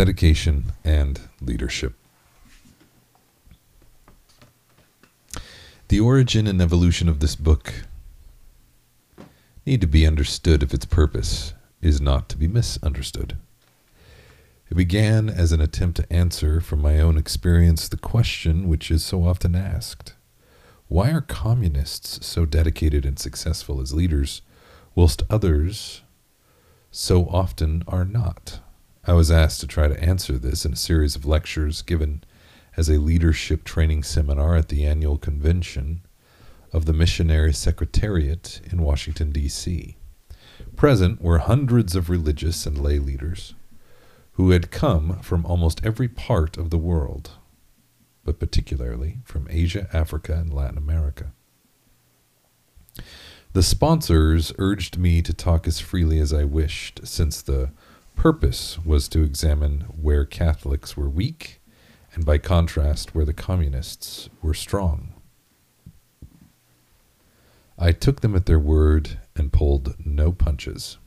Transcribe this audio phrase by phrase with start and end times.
[0.00, 1.92] dedication, and leadership.
[5.88, 7.82] The origin and evolution of this book
[9.66, 11.52] need to be understood if its purpose
[11.82, 13.36] is not to be misunderstood.
[14.70, 19.04] It began as an attempt to answer from my own experience the question which is
[19.04, 20.14] so often asked
[20.88, 24.40] Why are communists so dedicated and successful as leaders,
[24.94, 26.00] whilst others
[26.90, 28.60] so often are not?
[29.10, 32.22] I was asked to try to answer this in a series of lectures given
[32.76, 36.02] as a leadership training seminar at the annual convention
[36.72, 39.96] of the Missionary Secretariat in Washington, D.C.
[40.76, 43.54] Present were hundreds of religious and lay leaders
[44.34, 47.32] who had come from almost every part of the world,
[48.22, 51.32] but particularly from Asia, Africa, and Latin America.
[53.54, 57.70] The sponsors urged me to talk as freely as I wished, since the
[58.20, 61.58] purpose was to examine where Catholics were weak,
[62.12, 65.14] and by contrast, where the communists were strong.
[67.78, 70.98] I took them at their word and pulled no punches.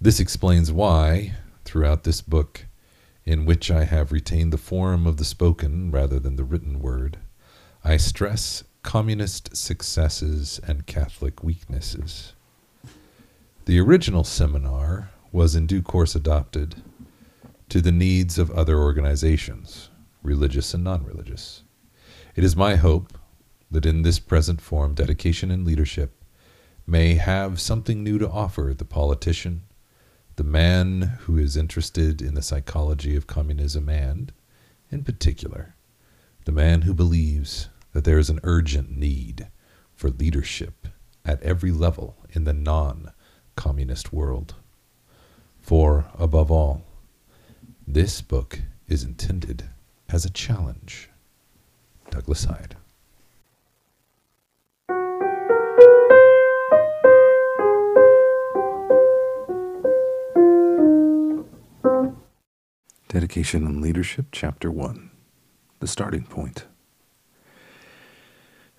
[0.00, 1.34] This explains why,
[1.66, 2.64] throughout this book,
[3.26, 7.18] in which I have retained the form of the spoken rather than the written word,
[7.84, 12.32] I stress communist successes and Catholic weaknesses.
[13.66, 16.84] The original seminar was in due course adopted
[17.68, 19.90] to the needs of other organizations,
[20.22, 21.64] religious and non religious.
[22.36, 23.18] It is my hope
[23.68, 26.22] that in this present form, dedication and leadership
[26.86, 29.64] may have something new to offer the politician,
[30.36, 34.32] the man who is interested in the psychology of communism, and,
[34.92, 35.74] in particular,
[36.44, 39.48] the man who believes that there is an urgent need
[39.92, 40.86] for leadership
[41.24, 43.10] at every level in the non
[43.56, 44.54] communist world.
[45.60, 46.82] For, above all,
[47.86, 49.64] this book is intended
[50.08, 51.10] as a challenge.
[52.10, 52.76] Douglas Hyde.
[63.08, 65.10] Dedication and Leadership, Chapter 1
[65.80, 66.66] The Starting Point.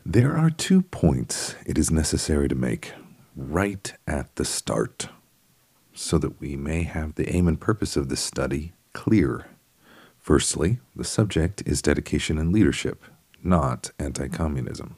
[0.06, 2.94] There are two points it is necessary to make
[3.38, 5.10] right at the start
[5.94, 9.46] so that we may have the aim and purpose of this study clear.
[10.18, 13.04] Firstly, the subject is dedication and leadership,
[13.44, 14.96] not anti communism.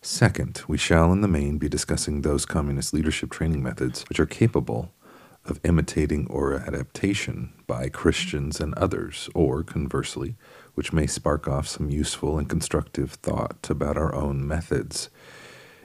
[0.00, 4.26] Second, we shall in the main be discussing those communist leadership training methods which are
[4.26, 4.90] capable
[5.44, 10.36] of imitating or adaptation by Christians and others, or conversely,
[10.74, 15.10] which may spark off some useful and constructive thought about our own methods.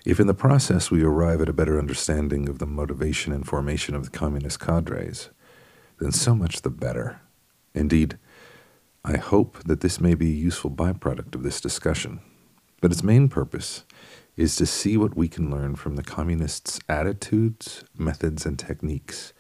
[0.06, 3.96] If in the process we arrive at a better understanding of the motivation and formation
[3.96, 5.30] of the communist cadres,
[6.00, 7.22] then so much the better.
[7.74, 8.18] Indeed,
[9.04, 12.22] I hope that this may be a useful byproduct of this discussion.
[12.82, 13.84] But its main purpose
[14.38, 19.34] is to see what we can learn from the communists' attitudes, methods, and techniques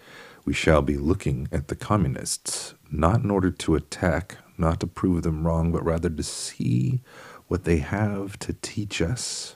[0.50, 5.22] we shall be looking at the communists, not in order to attack, not to prove
[5.22, 7.02] them wrong, but rather to see
[7.47, 9.56] what they have to teach us.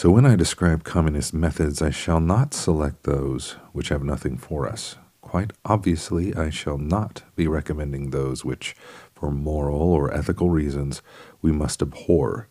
[0.00, 4.66] So when I describe communist methods, I shall not select those which have nothing for
[4.66, 4.96] us.
[5.20, 8.74] Quite obviously, I shall not be recommending those which,
[9.14, 11.02] for moral or ethical reasons,
[11.42, 12.48] we must abhor,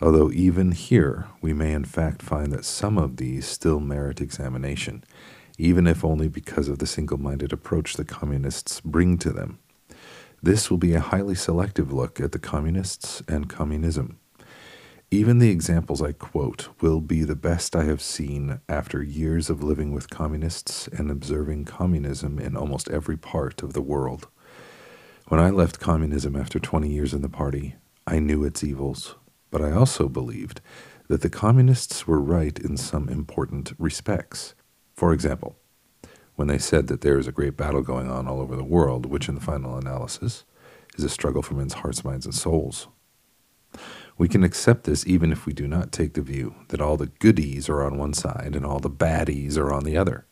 [0.00, 5.04] although even here we may in fact find that some of these still merit examination
[5.56, 9.60] even if only because of the single minded approach the communists bring to them.
[10.42, 14.19] This will be a highly selective look at the communists and communism.
[15.12, 19.60] Even the examples I quote will be the best I have seen after years of
[19.60, 24.28] living with communists and observing communism in almost every part of the world.
[25.26, 27.74] When I left communism after 20 years in the party,
[28.06, 29.16] I knew its evils,
[29.50, 30.60] but I also believed
[31.08, 34.54] that the communists were right in some important respects.
[34.94, 35.56] For example,
[36.36, 39.06] when they said that there is a great battle going on all over the world,
[39.06, 40.44] which in the final analysis
[40.96, 42.86] is a struggle for men's hearts, minds, and souls.
[44.20, 47.06] We can accept this even if we do not take the view that all the
[47.06, 50.26] goodies are on one side and all the baddies are on the other.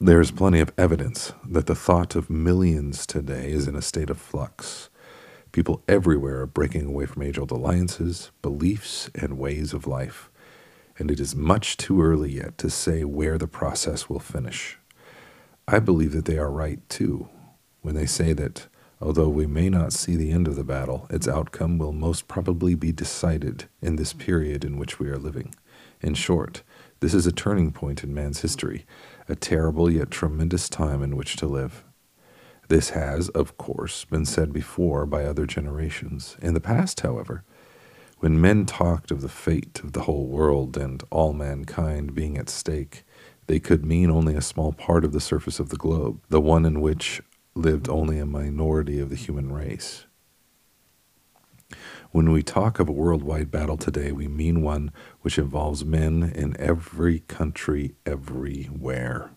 [0.00, 4.08] There is plenty of evidence that the thought of millions today is in a state
[4.08, 4.88] of flux.
[5.50, 10.30] People everywhere are breaking away from age old alliances, beliefs, and ways of life
[10.98, 14.78] and it is much too early yet to say where the process will finish.
[15.66, 17.28] I believe that they are right, too,
[17.82, 18.68] when they say that,
[19.00, 22.74] although we may not see the end of the battle, its outcome will most probably
[22.74, 25.54] be decided in this period in which we are living.
[26.00, 26.62] In short,
[27.00, 28.86] this is a turning point in man's history,
[29.28, 31.84] a terrible yet tremendous time in which to live.
[32.68, 36.36] This has, of course, been said before by other generations.
[36.42, 37.44] In the past, however,
[38.18, 42.50] when men talked of the fate of the whole world and all mankind being at
[42.50, 43.04] stake,
[43.46, 46.66] they could mean only a small part of the surface of the globe, the one
[46.66, 47.22] in which
[47.58, 50.06] lived only a minority of the human race.
[52.12, 56.56] When we talk of a worldwide battle today, we mean one which involves men in
[56.58, 59.30] every country, everywhere.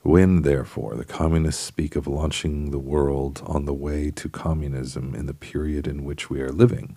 [0.00, 5.26] When, therefore, the communists speak of launching the world on the way to communism in
[5.26, 6.96] the period in which we are living,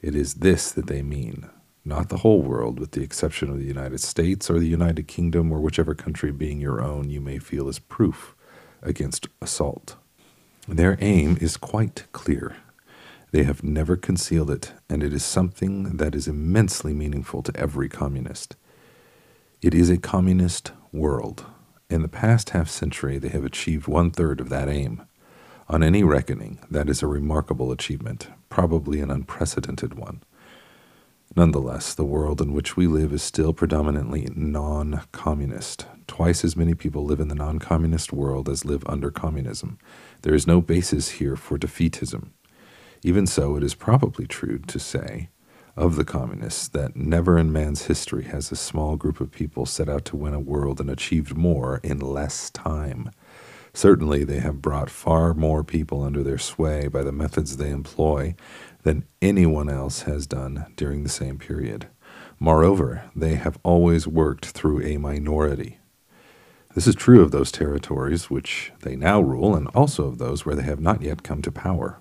[0.00, 1.50] it is this that they mean,
[1.84, 5.50] not the whole world, with the exception of the United States or the United Kingdom
[5.50, 8.36] or whichever country being your own you may feel is proof
[8.82, 9.96] against assault.
[10.66, 12.56] Their aim is quite clear.
[13.30, 17.88] They have never concealed it, and it is something that is immensely meaningful to every
[17.88, 18.56] communist.
[19.60, 21.44] It is a communist world.
[21.90, 25.02] In the past half century, they have achieved one third of that aim.
[25.68, 30.22] On any reckoning, that is a remarkable achievement, probably an unprecedented one.
[31.38, 35.86] Nonetheless, the world in which we live is still predominantly non communist.
[36.08, 39.78] Twice as many people live in the non communist world as live under communism.
[40.22, 42.30] There is no basis here for defeatism.
[43.04, 45.28] Even so, it is probably true to say
[45.76, 49.88] of the communists that never in man's history has a small group of people set
[49.88, 53.12] out to win a world and achieved more in less time.
[53.72, 58.34] Certainly, they have brought far more people under their sway by the methods they employ
[58.82, 61.88] than anyone else has done during the same period.
[62.38, 65.78] Moreover, they have always worked through a minority.
[66.74, 70.54] This is true of those territories which they now rule, and also of those where
[70.54, 71.98] they have not yet come to power.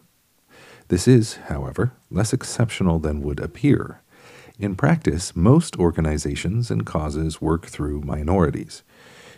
[0.89, 4.01] This is, however, less exceptional than would appear.
[4.59, 8.83] In practice, most organizations and causes work through minorities.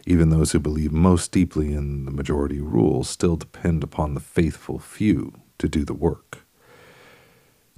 [0.06, 4.80] Even those who believe most deeply in the majority rule still depend upon the faithful
[4.80, 6.46] few to do the work,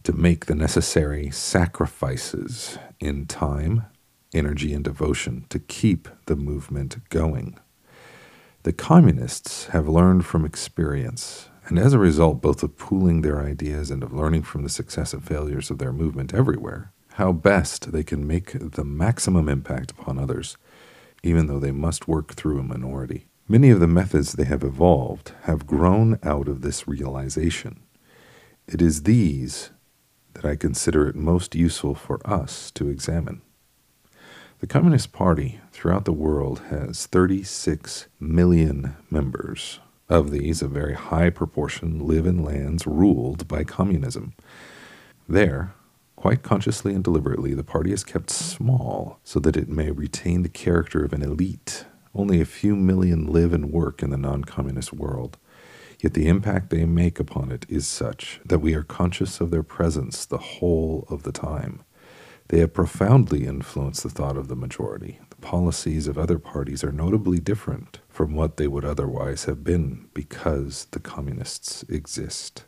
[0.04, 3.86] to make the necessary sacrifices in time,
[4.34, 7.60] energy, and devotion to keep the movement going.
[8.64, 13.92] The communists have learned from experience and as a result both of pooling their ideas
[13.92, 18.04] and of learning from the success and failures of their movement everywhere, how best they
[18.04, 20.58] can make the maximum impact upon others,
[21.24, 23.26] even though they must work through a minority.
[23.48, 27.82] Many of the methods they have evolved have grown out of this realization.
[28.68, 29.72] It is these
[30.34, 33.42] that I consider it most useful for us to examine.
[34.60, 39.80] The Communist Party throughout the world has 36 million members.
[40.08, 44.34] Of these, a very high proportion live in lands ruled by communism.
[45.28, 45.74] There,
[46.16, 50.50] quite consciously and deliberately, the party is kept small so that it may retain the
[50.50, 51.86] character of an elite.
[52.14, 55.38] Only a few million live and work in the non communist world.
[56.02, 59.62] Yet the impact they make upon it is such that we are conscious of their
[59.62, 61.84] presence the whole of the time.
[62.48, 65.20] They have profoundly influenced the thought of the majority.
[65.30, 70.08] The policies of other parties are notably different from what they would otherwise have been
[70.16, 72.66] because the communists exist.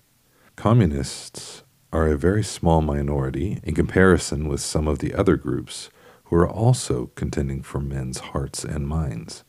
[0.55, 5.89] Communists are a very small minority in comparison with some of the other groups
[6.25, 9.43] who are also contending for men's hearts and minds.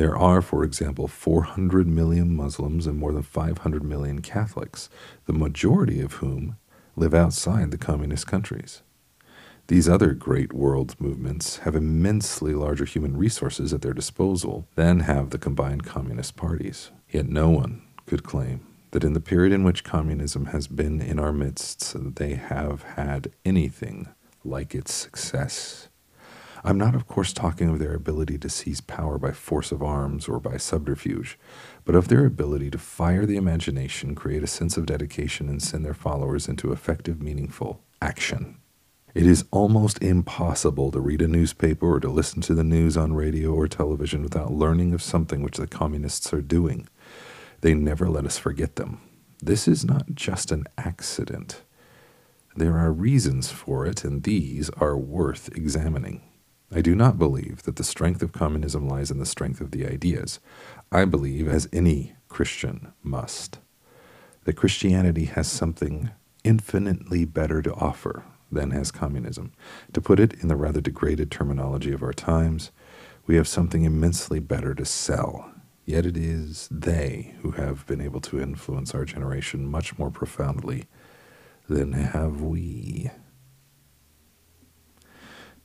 [0.00, 4.88] There are, for example, 400 million Muslims and more than 500 million Catholics,
[5.26, 6.56] the majority of whom
[6.96, 8.80] live outside the communist countries.
[9.66, 15.28] These other great world movements have immensely larger human resources at their disposal than have
[15.28, 16.90] the combined communist parties.
[17.10, 21.18] Yet no one could claim that in the period in which communism has been in
[21.18, 24.08] our midst, they have had anything
[24.44, 25.89] like its success.
[26.62, 30.28] I'm not, of course, talking of their ability to seize power by force of arms
[30.28, 31.38] or by subterfuge,
[31.84, 35.84] but of their ability to fire the imagination, create a sense of dedication, and send
[35.84, 38.58] their followers into effective, meaningful action.
[39.14, 43.14] It is almost impossible to read a newspaper or to listen to the news on
[43.14, 46.88] radio or television without learning of something which the communists are doing.
[47.60, 49.00] They never let us forget them.
[49.42, 51.62] This is not just an accident.
[52.54, 56.22] There are reasons for it, and these are worth examining.
[56.72, 59.86] I do not believe that the strength of communism lies in the strength of the
[59.86, 60.38] ideas.
[60.92, 63.58] I believe, as any Christian must,
[64.44, 66.10] that Christianity has something
[66.44, 69.52] infinitely better to offer than has communism.
[69.92, 72.70] To put it in the rather degraded terminology of our times,
[73.26, 75.52] we have something immensely better to sell.
[75.84, 80.84] Yet it is they who have been able to influence our generation much more profoundly
[81.68, 83.10] than have we.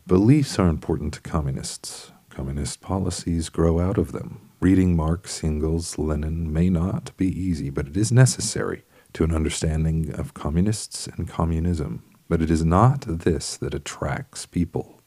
[0.07, 2.11] Beliefs are important to communists.
[2.29, 4.51] Communist policies grow out of them.
[4.59, 8.83] Reading Marx, Engels, Lenin may not be easy, but it is necessary
[9.13, 12.03] to an understanding of communists and communism.
[12.29, 15.01] But it is not this that attracts people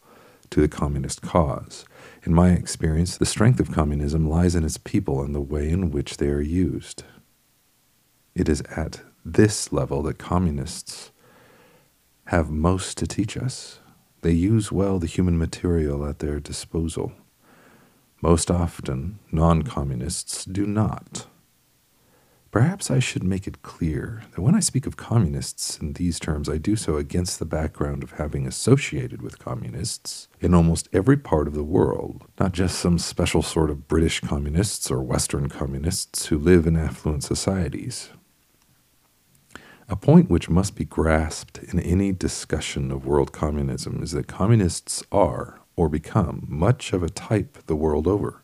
[0.51, 1.85] to the communist cause.
[2.25, 5.93] In my experience, the strength of communism lies in its people and the way in
[5.93, 7.05] which they are used.
[8.35, 11.13] It is at this level that communists
[12.25, 13.79] have most to teach us.
[14.23, 17.13] They use well the human material at their disposal.
[18.21, 21.27] Most often, non communists do not.
[22.51, 26.49] Perhaps I should make it clear that when I speak of communists in these terms,
[26.49, 31.47] I do so against the background of having associated with communists in almost every part
[31.47, 36.39] of the world, not just some special sort of British communists or Western communists who
[36.39, 38.09] live in affluent societies.
[39.91, 45.03] A point which must be grasped in any discussion of world communism is that communists
[45.11, 48.43] are, or become, much of a type the world over.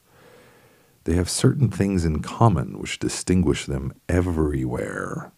[1.04, 5.32] They have certain things in common which distinguish them everywhere.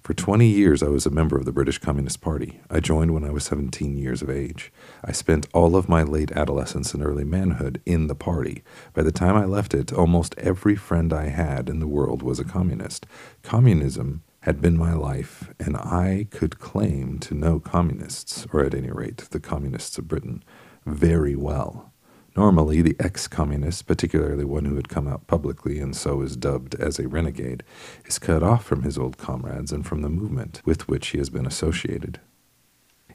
[0.00, 2.60] For 20 years, I was a member of the British Communist Party.
[2.70, 4.72] I joined when I was 17 years of age.
[5.04, 8.62] I spent all of my late adolescence and early manhood in the party.
[8.94, 12.38] By the time I left it, almost every friend I had in the world was
[12.38, 13.06] a communist.
[13.42, 18.90] Communism had been my life, and I could claim to know communists, or at any
[18.90, 20.42] rate the communists of Britain,
[20.84, 21.92] very well.
[22.34, 26.74] Normally, the ex communist, particularly one who had come out publicly and so is dubbed
[26.76, 27.62] as a renegade,
[28.04, 31.30] is cut off from his old comrades and from the movement with which he has
[31.30, 32.20] been associated.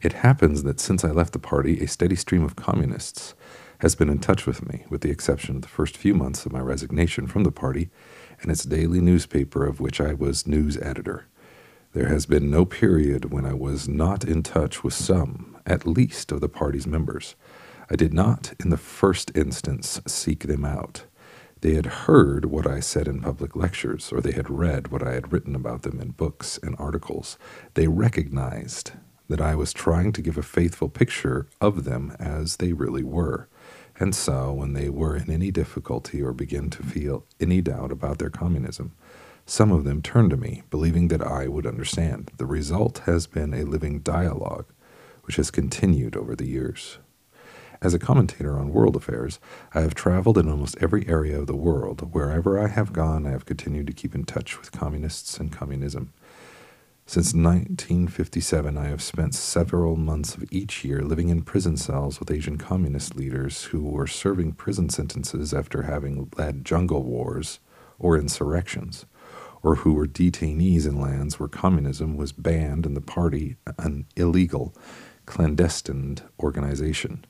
[0.01, 3.34] It happens that since I left the party, a steady stream of communists
[3.79, 6.53] has been in touch with me, with the exception of the first few months of
[6.53, 7.89] my resignation from the party
[8.41, 11.25] and its daily newspaper, of which I was news editor.
[11.94, 16.32] There has been no period when I was not in touch with some, at least,
[16.32, 17.36] of the party's members.
[17.89, 21.03] I did not, in the first instance, seek them out.
[21.62, 25.13] They had heard what I said in public lectures, or they had read what I
[25.13, 27.38] had written about them in books and articles.
[27.74, 28.91] They recognized
[29.27, 33.48] that I was trying to give a faithful picture of them as they really were.
[34.00, 38.20] And so, when they were in any difficulty or began to feel any doubt about
[38.20, 38.94] their communism,
[39.46, 42.32] some of them turned to me, believing that I would understand.
[42.38, 44.66] The result has been a living dialogue,
[45.24, 47.00] which has continued over the years.
[47.82, 49.39] As a commentator on world affairs,
[49.74, 52.13] I have traveled in almost every area of the world.
[52.13, 56.12] Wherever I have gone, I have continued to keep in touch with communists and communism.
[57.10, 62.30] Since 1957, I have spent several months of each year living in prison cells with
[62.30, 67.62] Asian communist leaders who were serving prison sentences after having led jungle wars
[67.98, 69.06] or insurrections,
[69.64, 74.76] or who were detainees in lands where communism was banned and the party an illegal,
[75.26, 77.26] clandestine organization.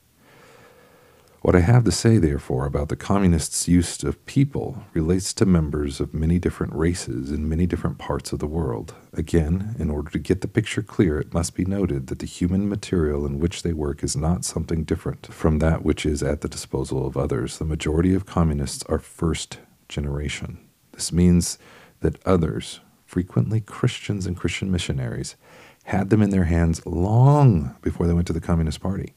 [1.40, 6.00] What I have to say, therefore, about the communists' use of people relates to members
[6.00, 8.94] of many different races in many different parts of the world.
[9.12, 12.68] Again, in order to get the picture clear, it must be noted that the human
[12.68, 16.48] material in which they work is not something different from that which is at the
[16.48, 17.58] disposal of others.
[17.58, 20.58] The majority of communists are first generation.
[20.90, 21.56] This means
[22.00, 25.36] that others, frequently Christians and Christian missionaries,
[25.84, 29.14] had them in their hands long before they went to the Communist Party.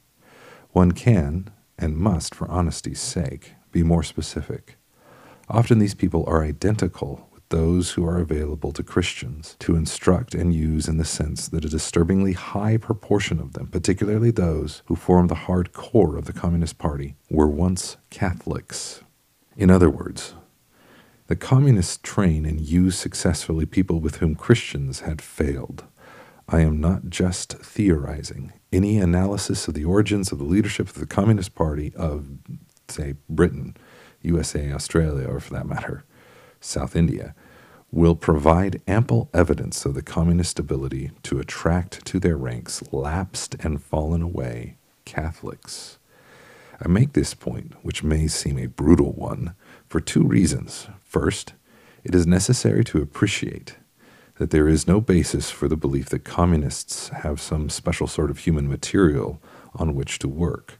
[0.69, 1.49] One can,
[1.81, 4.77] and must, for honesty's sake, be more specific.
[5.49, 10.53] Often these people are identical with those who are available to Christians to instruct and
[10.53, 15.27] use in the sense that a disturbingly high proportion of them, particularly those who form
[15.27, 19.01] the hard core of the Communist Party, were once Catholics.
[19.57, 20.35] In other words,
[21.27, 25.85] the communists train and use successfully people with whom Christians had failed.
[26.53, 31.05] I am not just theorizing any analysis of the origins of the leadership of the
[31.05, 32.27] Communist Party of,
[32.89, 33.77] say, Britain,
[34.21, 36.03] USA, Australia, or for that matter,
[36.59, 37.33] South India,
[37.89, 43.81] will provide ample evidence of the communist ability to attract to their ranks lapsed and
[43.81, 45.99] fallen away Catholics.
[46.81, 49.55] I make this point, which may seem a brutal one,
[49.87, 50.89] for two reasons.
[50.99, 51.53] First,
[52.03, 53.77] it is necessary to appreciate
[54.41, 58.39] that there is no basis for the belief that communists have some special sort of
[58.39, 59.39] human material
[59.75, 60.79] on which to work.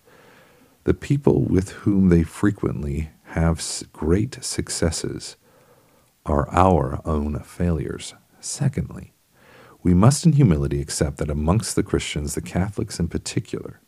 [0.85, 3.63] The people with whom they frequently have
[3.93, 5.35] great successes
[6.25, 8.15] are our own failures.
[8.39, 9.13] Secondly,
[9.83, 13.79] we must in humility accept that amongst the Christians, the Catholics in particular,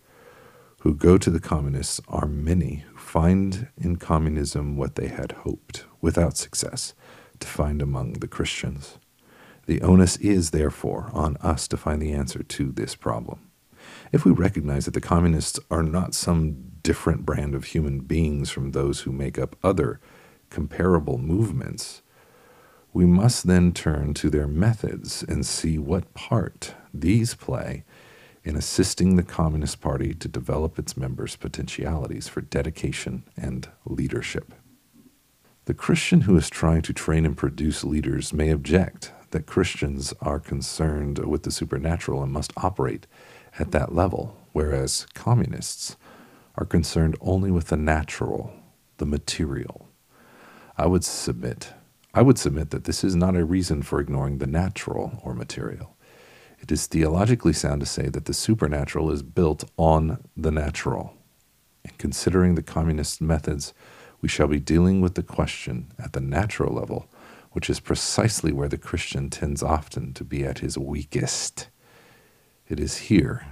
[0.81, 5.85] who go to the communists are many who find in communism what they had hoped,
[5.99, 6.93] without success,
[7.39, 8.99] to find among the Christians.
[9.65, 13.49] The onus is, therefore, on us to find the answer to this problem.
[14.11, 18.71] If we recognize that the communists are not some different brand of human beings from
[18.71, 19.99] those who make up other
[20.49, 22.01] comparable movements,
[22.91, 27.83] we must then turn to their methods and see what part these play
[28.43, 34.53] in assisting the Communist Party to develop its members' potentialities for dedication and leadership.
[35.65, 40.39] The Christian who is trying to train and produce leaders may object that Christians are
[40.39, 43.05] concerned with the supernatural and must operate
[43.59, 45.97] at that level, whereas communists
[46.55, 48.53] are concerned only with the natural,
[48.97, 49.89] the material.
[50.77, 51.73] I would submit
[52.15, 55.97] I would submit that this is not a reason for ignoring the natural or material.
[56.59, 61.15] It is theologically sound to say that the supernatural is built on the natural.
[61.83, 63.73] In considering the communist methods,
[64.21, 67.07] we shall be dealing with the question at the natural level,
[67.53, 71.69] which is precisely where the Christian tends often to be at his weakest.
[72.67, 73.45] It is here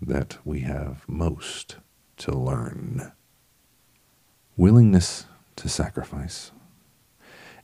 [0.00, 1.76] that we have most
[2.18, 3.12] to learn.
[4.56, 6.52] Willingness to sacrifice.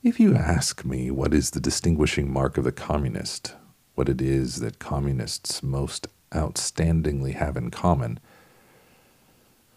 [0.02, 3.54] If you ask me what is the distinguishing mark of the communist,
[3.94, 8.18] what it is that communists most outstandingly have in common,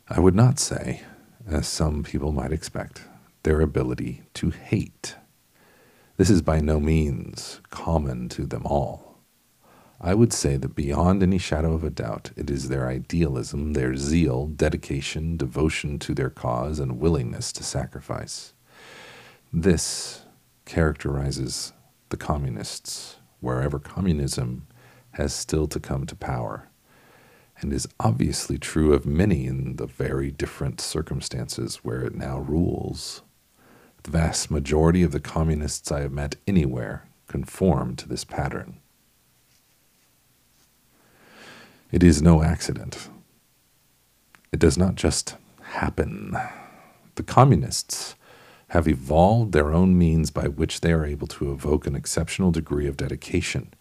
[0.10, 1.02] I would not say,
[1.48, 3.02] as some people might expect,
[3.44, 5.16] their ability to hate.
[6.18, 9.20] This is by no means common to them all.
[10.00, 13.98] I would say that beyond any shadow of a doubt, it is their idealism, their
[13.98, 18.54] zeal, dedication, devotion to their cause, and willingness to sacrifice.
[19.52, 20.22] This
[20.66, 21.74] characterizes
[22.10, 24.68] the communists wherever communism
[25.12, 26.70] has still to come to power,
[27.60, 33.22] and is obviously true of many in the very different circumstances where it now rules.
[34.06, 38.78] The vast majority of the communists I have met anywhere conform to this pattern.
[41.92, 43.10] It is no accident.
[44.52, 46.38] It does not just happen.
[47.16, 48.14] The communists
[48.68, 52.86] have evolved their own means by which they are able to evoke an exceptional degree
[52.86, 53.74] of dedication,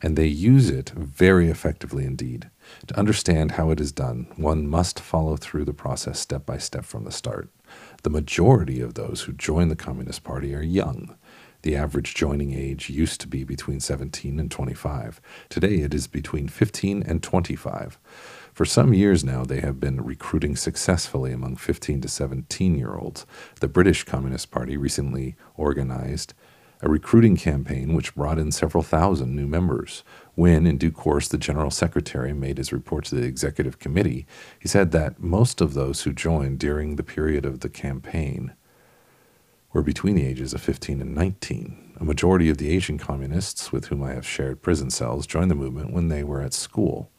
[0.00, 2.48] and they use it very effectively indeed.
[2.86, 6.86] To understand how it is done, one must follow through the process step by step
[6.86, 7.50] from the start.
[8.02, 11.16] The majority of those who join the Communist Party are young.
[11.62, 15.20] The average joining age used to be between 17 and 25.
[15.48, 17.98] Today it is between 15 and 25.
[18.52, 23.26] For some years now, they have been recruiting successfully among 15 to 17 year olds.
[23.60, 26.34] The British Communist Party recently organized
[26.82, 30.04] a recruiting campaign which brought in several thousand new members.
[30.36, 34.26] When, in due course, the General Secretary made his report to the Executive Committee,
[34.60, 38.52] he said that most of those who joined during the period of the campaign
[39.72, 41.94] were between the ages of 15 and 19.
[41.98, 45.54] A majority of the Asian communists with whom I have shared prison cells joined the
[45.54, 47.10] movement when they were at school.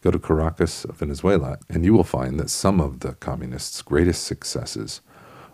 [0.00, 5.00] Go to Caracas, Venezuela, and you will find that some of the communists' greatest successes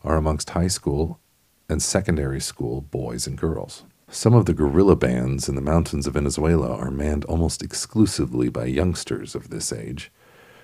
[0.03, 1.19] are amongst high school
[1.67, 3.85] and secondary school boys and girls.
[4.15, 8.67] Some of the guerrilla bands in the mountains of Venezuela are manned almost exclusively by
[8.67, 10.13] youngsters of this age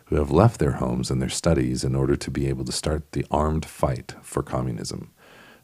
[0.04, 3.10] who have left their homes and their studies in order to be able to start
[3.10, 5.10] the armed fight for communism.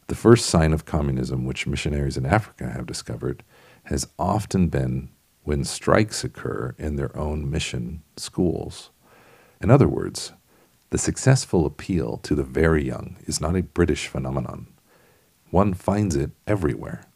[0.07, 3.41] The first sign of communism which missionaries in Africa have discovered
[3.85, 5.07] has often been
[5.43, 8.89] when strikes occur in their own mission schools.
[9.61, 10.33] In other words,
[10.89, 14.67] the successful appeal to the very young is not a British phenomenon.
[15.51, 17.06] One finds it everywhere.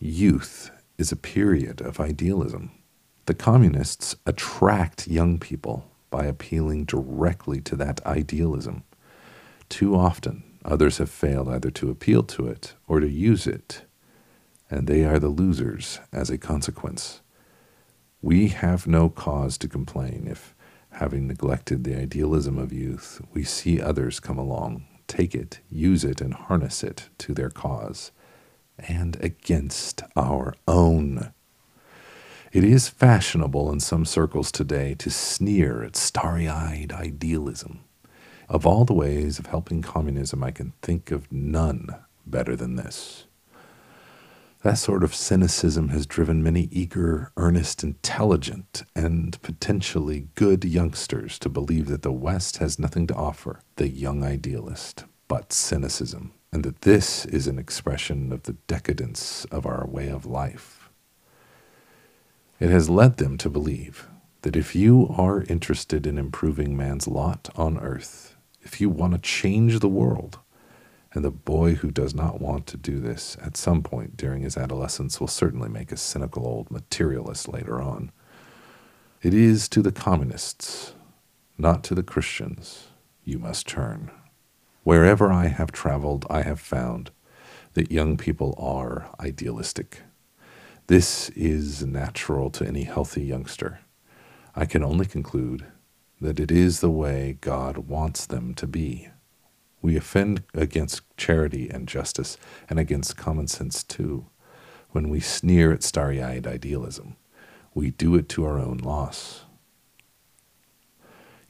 [0.00, 2.70] Youth is a period of idealism.
[3.26, 8.84] The communists attract young people by appealing directly to that idealism.
[9.68, 13.86] Too often, others have failed either to appeal to it or to use it,
[14.70, 17.20] and they are the losers as a consequence.
[18.22, 20.54] We have no cause to complain if,
[20.90, 26.20] having neglected the idealism of youth, we see others come along, take it, use it,
[26.20, 28.12] and harness it to their cause,
[28.86, 31.32] and against our own.
[32.52, 37.80] It is fashionable in some circles today to sneer at starry eyed idealism.
[38.48, 41.94] Of all the ways of helping communism, I can think of none
[42.26, 43.26] better than this.
[44.62, 51.48] That sort of cynicism has driven many eager, earnest, intelligent, and potentially good youngsters to
[51.48, 56.82] believe that the West has nothing to offer the young idealist but cynicism, and that
[56.82, 60.90] this is an expression of the decadence of our way of life.
[62.58, 64.08] It has led them to believe
[64.42, 69.18] that if you are interested in improving man's lot on earth, if you want to
[69.18, 70.38] change the world,
[71.12, 74.56] and the boy who does not want to do this at some point during his
[74.56, 78.12] adolescence will certainly make a cynical old materialist later on.
[79.22, 80.94] It is to the communists,
[81.56, 82.88] not to the Christians,
[83.24, 84.10] you must turn.
[84.88, 87.10] Wherever I have traveled, I have found
[87.74, 90.00] that young people are idealistic.
[90.86, 93.80] This is natural to any healthy youngster.
[94.56, 95.66] I can only conclude
[96.22, 99.10] that it is the way God wants them to be.
[99.82, 102.38] We offend against charity and justice
[102.70, 104.24] and against common sense too
[104.92, 107.16] when we sneer at starry eyed idealism.
[107.74, 109.44] We do it to our own loss.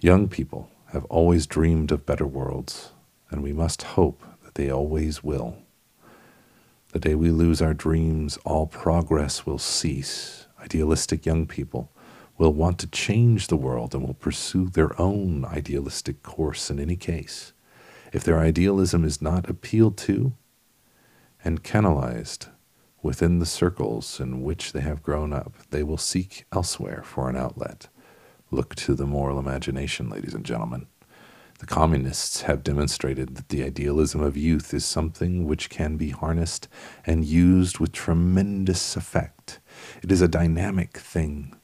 [0.01, 2.91] Young people have always dreamed of better worlds,
[3.31, 5.59] and we must hope that they always will.
[6.93, 10.47] The day we lose our dreams, all progress will cease.
[10.61, 11.93] Idealistic young people
[12.39, 16.97] will want to change the world and will pursue their own idealistic course in any
[16.97, 17.53] case.
[18.13, 20.33] If their idealism is not appealed to
[21.45, 22.47] and canalized
[23.03, 27.37] within the circles in which they have grown up, they will seek elsewhere for an
[27.37, 27.89] outlet.
[28.51, 30.87] Look to the moral imagination, ladies and gentlemen.
[31.59, 36.69] The communists have demonstrated that the idealism of youth is something which can be harnessed
[37.05, 39.59] and used with tremendous effect.
[40.01, 41.57] It is a dynamic thing.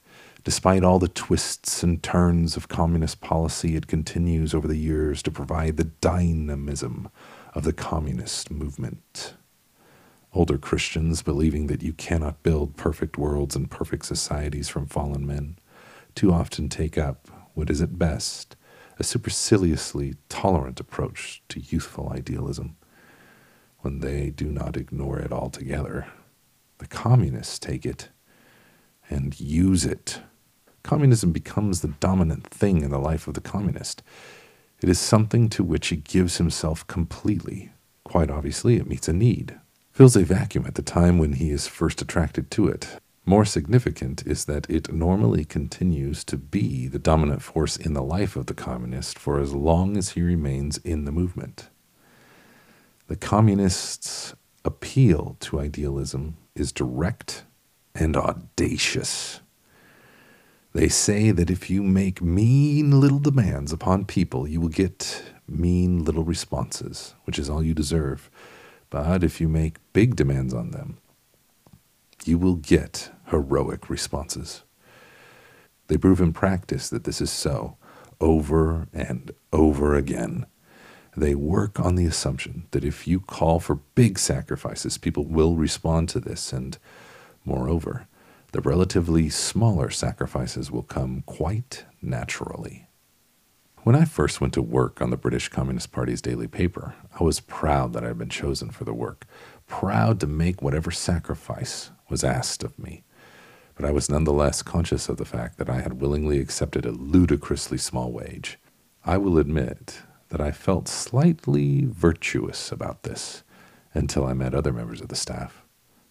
[0.43, 5.31] Despite all the twists and turns of communist policy, it continues over the years to
[5.31, 7.09] provide the dynamism
[7.55, 9.35] of the communist movement.
[10.33, 15.57] Older Christians, believing that you cannot build perfect worlds and perfect societies from fallen men,
[16.17, 18.57] too often take up what is at best
[18.99, 22.77] a superciliously tolerant approach to youthful idealism
[23.81, 26.07] when they do not ignore it altogether.
[26.79, 28.09] The communists take it
[29.11, 30.21] and use it.
[30.83, 34.03] Communism becomes the dominant thing in the life of the communist.
[34.81, 37.73] It is something to which he gives himself completely.
[38.05, 39.59] Quite obviously, it meets a need,
[39.93, 44.27] fills a vacuum at the time when he is first attracted to it, more significant
[44.27, 48.55] is that it normally continues to be the dominant force in the life of the
[48.55, 51.71] communist for as long as he remains in the movement.
[53.07, 54.35] The communists'
[54.65, 57.45] appeal to idealism is direct
[57.95, 59.41] and audacious.
[60.75, 66.05] They say that if you make mean little demands upon people, you will get mean
[66.05, 68.31] little responses, which is all you deserve.
[68.91, 70.99] But if you make big demands on them,
[72.25, 74.63] you will get heroic responses.
[75.89, 77.77] They prove in practice that this is so
[78.21, 80.47] over and over again.
[81.17, 86.09] They work on the assumption that if you call for big sacrifices, people will respond
[86.11, 86.77] to this, and
[87.45, 88.09] moreover,
[88.53, 92.89] the relatively smaller sacrifices will come quite naturally.
[93.83, 97.41] When I first went to work on the British Communist Party's daily paper, I was
[97.41, 99.27] proud that I had been chosen for the work,
[99.67, 103.05] proud to make whatever sacrifice was asked of me
[103.75, 107.79] but I was nonetheless conscious of the fact that I had willingly accepted a ludicrously
[107.79, 108.59] small wage.
[109.05, 113.43] I will admit that I felt slightly virtuous about this
[113.93, 115.63] until I met other members of the staff.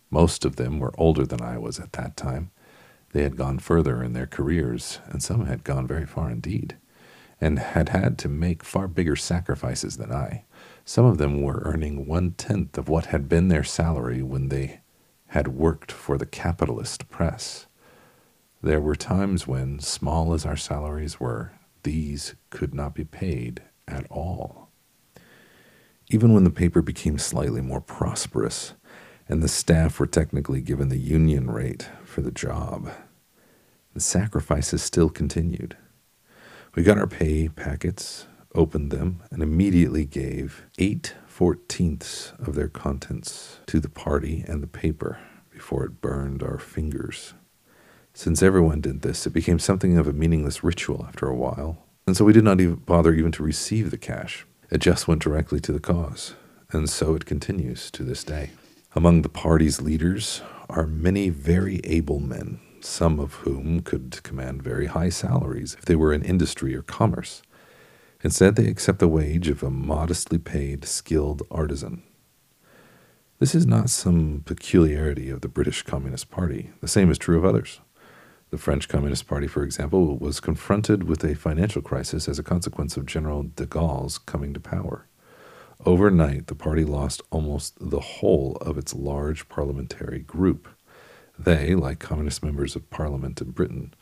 [0.10, 2.52] Most of them were older than I was at that time.
[3.14, 6.78] They had gone further in their careers, and some had gone very far indeed,
[7.42, 10.46] and had had to make far bigger sacrifices than I.
[10.86, 14.82] Some of them were earning one tenth of what had been their salary when they
[15.34, 17.66] had worked for the capitalist press.
[18.62, 24.06] There were times when, small as our salaries were, these could not be paid at
[24.12, 24.70] all.
[26.12, 28.76] Even when the paper became slightly more prosperous
[29.28, 32.92] and the staff were technically given the union rate for the job,
[33.96, 35.76] the sacrifices still continued.
[36.76, 43.58] We got our pay packets, opened them, and immediately gave eight fourteenths of their contents
[43.66, 45.18] to the party and the paper
[45.50, 47.34] before it burned our fingers.
[48.14, 52.16] Since everyone did this, it became something of a meaningless ritual after a while, and
[52.16, 54.46] so we did not even bother even to receive the cash.
[54.70, 56.36] It just went directly to the cause,
[56.72, 58.52] and so it continues to this day.
[58.96, 64.86] Among the party's leaders are many very able men, some of whom could command very
[64.86, 67.42] high salaries if they were in industry or commerce.
[68.24, 72.02] Instead, they accept the wage of a modestly paid, skilled artisan.
[73.40, 76.72] This is not some peculiarity of the British Communist Party.
[76.80, 77.82] The same is true of others.
[78.52, 82.96] The French Communist Party, for example, was confronted with a financial crisis as a consequence
[82.96, 85.08] of General de Gaulle's coming to power.
[85.86, 90.70] Overnight, the party lost almost the whole of its large parliamentary group.
[91.38, 93.94] They, like communist members of parliament in Britain,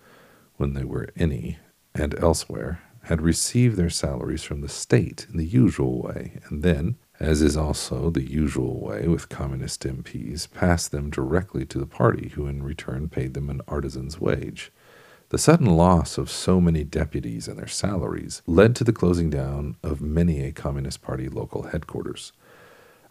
[0.57, 1.57] when they were any,
[1.95, 6.95] and elsewhere, had received their salaries from the state in the usual way, and then,
[7.19, 12.29] as is also the usual way with communist MPs, passed them directly to the party,
[12.29, 14.71] who in return paid them an artisan's wage.
[15.29, 19.77] The sudden loss of so many deputies and their salaries led to the closing down
[19.81, 22.33] of many a Communist Party local headquarters.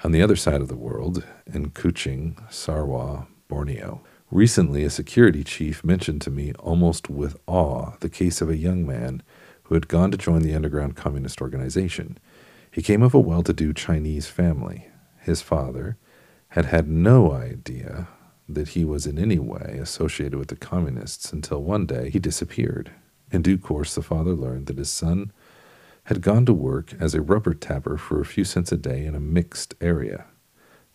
[0.04, 5.82] On the other side of the world, in Kuching, Sarawak, Borneo, recently a security chief
[5.82, 9.22] mentioned to me almost with awe the case of a young man
[9.70, 12.18] who had gone to join the underground communist organization.
[12.72, 14.88] He came of a well to do Chinese family.
[15.20, 15.96] His father
[16.48, 18.08] had had no idea
[18.48, 22.90] that he was in any way associated with the communists until one day he disappeared.
[23.30, 25.30] In due course, the father learned that his son
[26.04, 29.14] had gone to work as a rubber tapper for a few cents a day in
[29.14, 30.26] a mixed area.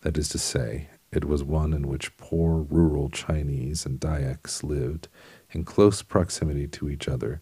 [0.02, 5.08] That is to say, it was one in which poor rural Chinese and Dayaks lived
[5.52, 7.40] in close proximity to each other,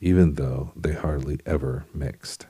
[0.00, 2.46] even though they hardly ever mixed.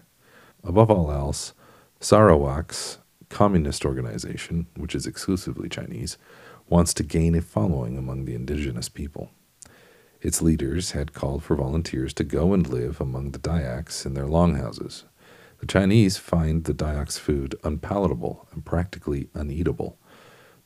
[0.65, 1.55] Above all else,
[2.01, 6.19] Sarawak's communist organization, which is exclusively Chinese,
[6.69, 9.31] wants to gain a following among the indigenous people.
[10.21, 14.27] Its leaders had called for volunteers to go and live among the Dayaks in their
[14.27, 15.05] longhouses.
[15.59, 19.97] The Chinese find the Dayaks' food unpalatable and practically uneatable.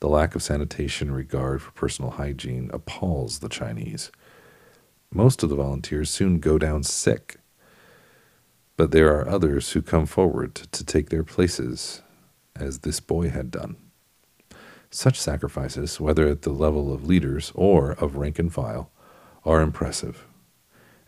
[0.01, 4.11] The lack of sanitation and regard for personal hygiene appalls the Chinese.
[5.13, 7.39] Most of the volunteers soon go down sick,
[8.77, 12.03] but there are others who come forward to take their places,
[12.55, 13.77] as this boy had done.
[14.89, 18.93] Such sacrifices, whether at the level of leaders or of rank and file,
[19.45, 20.27] are impressive.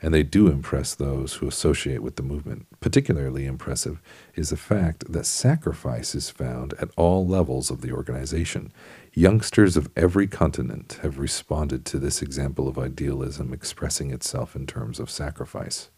[0.01, 2.67] And they do impress those who associate with the movement.
[2.81, 4.03] Particularly impressive
[4.35, 8.73] is the fact that sacrifice is found at all levels of the organization.
[9.15, 14.99] Youngsters of every continent have responded to this example of idealism expressing itself in terms
[14.99, 15.91] of sacrifice.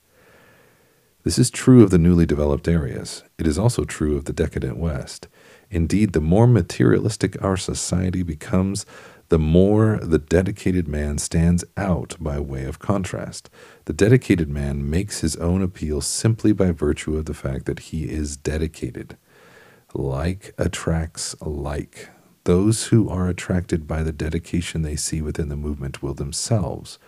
[1.23, 3.23] This is true of the newly developed areas.
[3.39, 5.29] It is also true of the decadent West.
[5.71, 8.85] Indeed, the more materialistic our society becomes,
[9.29, 13.49] the more the dedicated man stands out by way of contrast.
[13.85, 18.11] The dedicated man makes his own appeal simply by virtue of the fact that he
[18.11, 19.17] is dedicated.
[19.95, 22.09] Like attracts like.
[22.45, 26.99] Those who are attracted by the dedication they see within the movement will themselves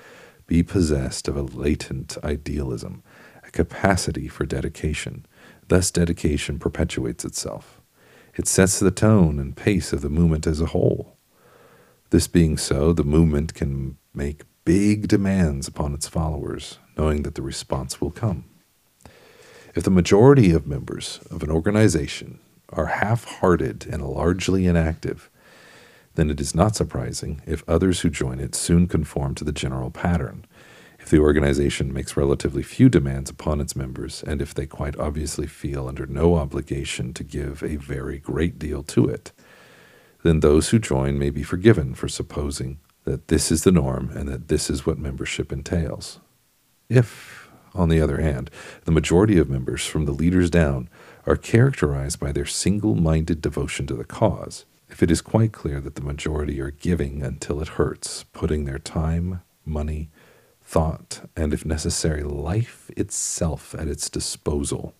[0.47, 3.03] be possessed of a latent idealism,
[3.47, 5.27] a capacity for dedication.
[5.69, 7.83] Thus, dedication perpetuates itself.
[8.35, 11.19] It sets the tone and pace of the movement as a whole.
[12.11, 17.43] This being so, the movement can make big demands upon its followers, knowing that the
[17.43, 18.45] response will come.
[19.75, 22.39] If the majority of members of an organization
[22.71, 25.31] are half hearted and largely inactive,
[26.15, 29.91] then it is not surprising if others who join it soon conform to the general
[29.91, 30.47] pattern
[31.07, 35.47] if the organization makes relatively few demands upon its members, and if they quite obviously
[35.47, 39.31] feel under no obligation to give a very great deal to it,
[40.25, 44.29] then those who join may be forgiven for supposing that this is the norm and
[44.29, 46.19] that this is what membership entails.
[46.89, 48.51] If, on the other hand,
[48.85, 50.89] the majority of members from the leaders down
[51.27, 55.81] are characterized by their single minded devotion to the cause, if it is quite clear
[55.81, 60.09] that the majority are giving until it hurts, putting their time, money,
[60.63, 64.95] thought, and if necessary, life itself at its disposal,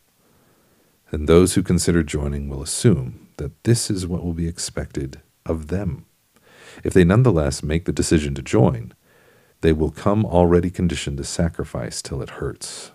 [1.11, 5.69] then those who consider joining will assume that this is what will be expected of
[5.69, 6.05] them.
[6.83, 8.93] If they nonetheless make the decision to join,
[9.61, 12.91] they will come already conditioned to sacrifice till it hurts.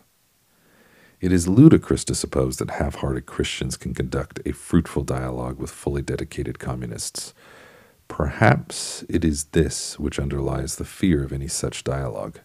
[1.21, 5.69] It is ludicrous to suppose that half hearted Christians can conduct a fruitful dialogue with
[5.69, 7.35] fully dedicated communists.
[8.07, 12.39] Perhaps it is this which underlies the fear of any such dialogue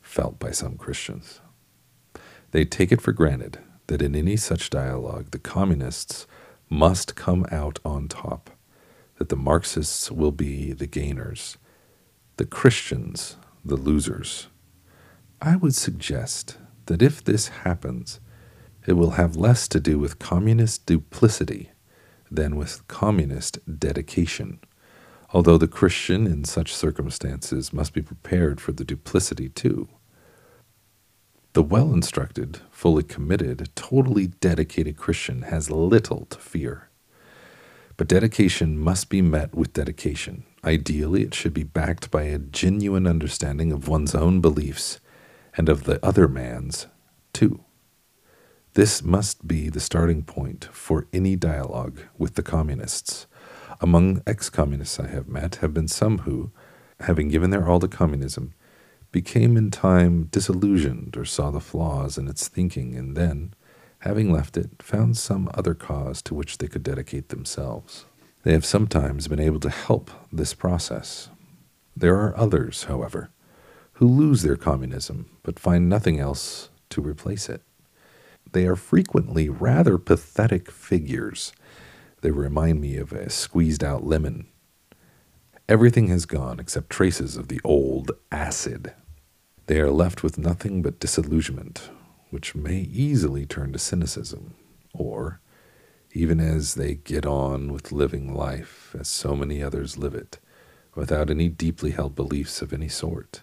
[0.00, 1.40] felt by some Christians.
[2.52, 6.28] They take it for granted that in any such dialogue the communists
[6.70, 8.50] must come out on top,
[9.18, 11.56] that the Marxists will be the gainers,
[12.36, 14.46] the Christians the losers.
[15.42, 18.20] I would suggest that if this happens,
[18.86, 21.70] it will have less to do with communist duplicity
[22.30, 24.60] than with communist dedication
[25.34, 29.88] although the Christian in such circumstances must be prepared for the duplicity too.
[31.54, 36.88] The well instructed, fully committed, totally dedicated Christian has little to fear.
[37.96, 40.44] But dedication must be met with dedication.
[40.64, 45.00] Ideally, it should be backed by a genuine understanding of one's own beliefs
[45.56, 46.86] and of the other man's,
[47.32, 47.64] too.
[48.74, 53.26] This must be the starting point for any dialogue with the communists.
[53.80, 56.50] Among ex communists I have met have been some who,
[57.00, 58.52] having given their all to communism,
[59.12, 63.54] became in time disillusioned or saw the flaws in its thinking, and then,
[64.00, 68.06] having left it, found some other cause to which they could dedicate themselves.
[68.42, 71.28] They have sometimes been able to help this process.
[71.96, 73.30] There are others, however,
[73.94, 77.62] who lose their communism but find nothing else to replace it.
[78.52, 81.52] They are frequently rather pathetic figures.
[82.20, 84.46] They remind me of a squeezed out lemon.
[85.68, 88.92] Everything has gone except traces of the old acid.
[89.66, 91.90] They are left with nothing but disillusionment,
[92.30, 94.54] which may easily turn to cynicism,
[94.92, 95.40] or,
[96.12, 100.38] even as they get on with living life as so many others live it,
[100.94, 103.42] without any deeply held beliefs of any sort,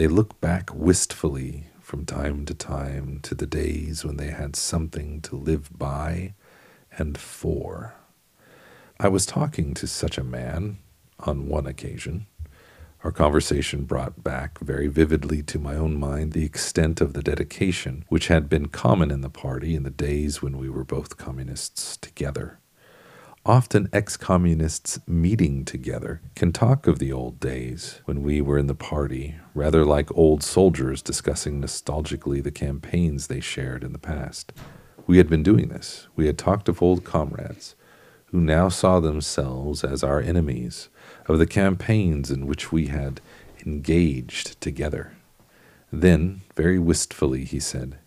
[0.00, 5.20] they look back wistfully from time to time to the days when they had something
[5.20, 6.32] to live by
[6.96, 7.92] and for.
[8.98, 10.78] I was talking to such a man
[11.18, 12.24] on one occasion.
[13.04, 18.06] Our conversation brought back very vividly to my own mind the extent of the dedication
[18.08, 21.98] which had been common in the party in the days when we were both communists
[21.98, 22.59] together.
[23.46, 28.66] Often ex communists meeting together can talk of the old days when we were in
[28.66, 34.52] the party, rather like old soldiers discussing nostalgically the campaigns they shared in the past.
[35.06, 36.06] We had been doing this.
[36.16, 37.76] We had talked of old comrades
[38.26, 40.90] who now saw themselves as our enemies,
[41.26, 43.22] of the campaigns in which we had
[43.64, 45.14] engaged together.
[45.90, 48.00] Then, very wistfully, he said,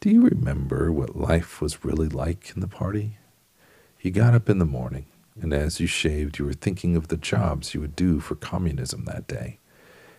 [0.00, 3.16] Do you remember what life was really like in the party?
[4.02, 5.06] You got up in the morning,
[5.40, 9.04] and as you shaved, you were thinking of the jobs you would do for communism
[9.04, 9.60] that day.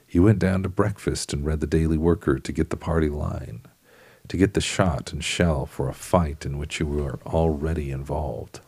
[0.07, 3.63] You went down to breakfast and read the Daily Worker to get the party line,
[4.29, 8.61] to get the shot and shell for a fight in which you were already involved.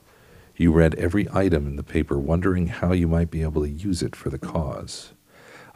[0.58, 4.02] You read every item in the paper, wondering how you might be able to use
[4.02, 5.14] it for the cause.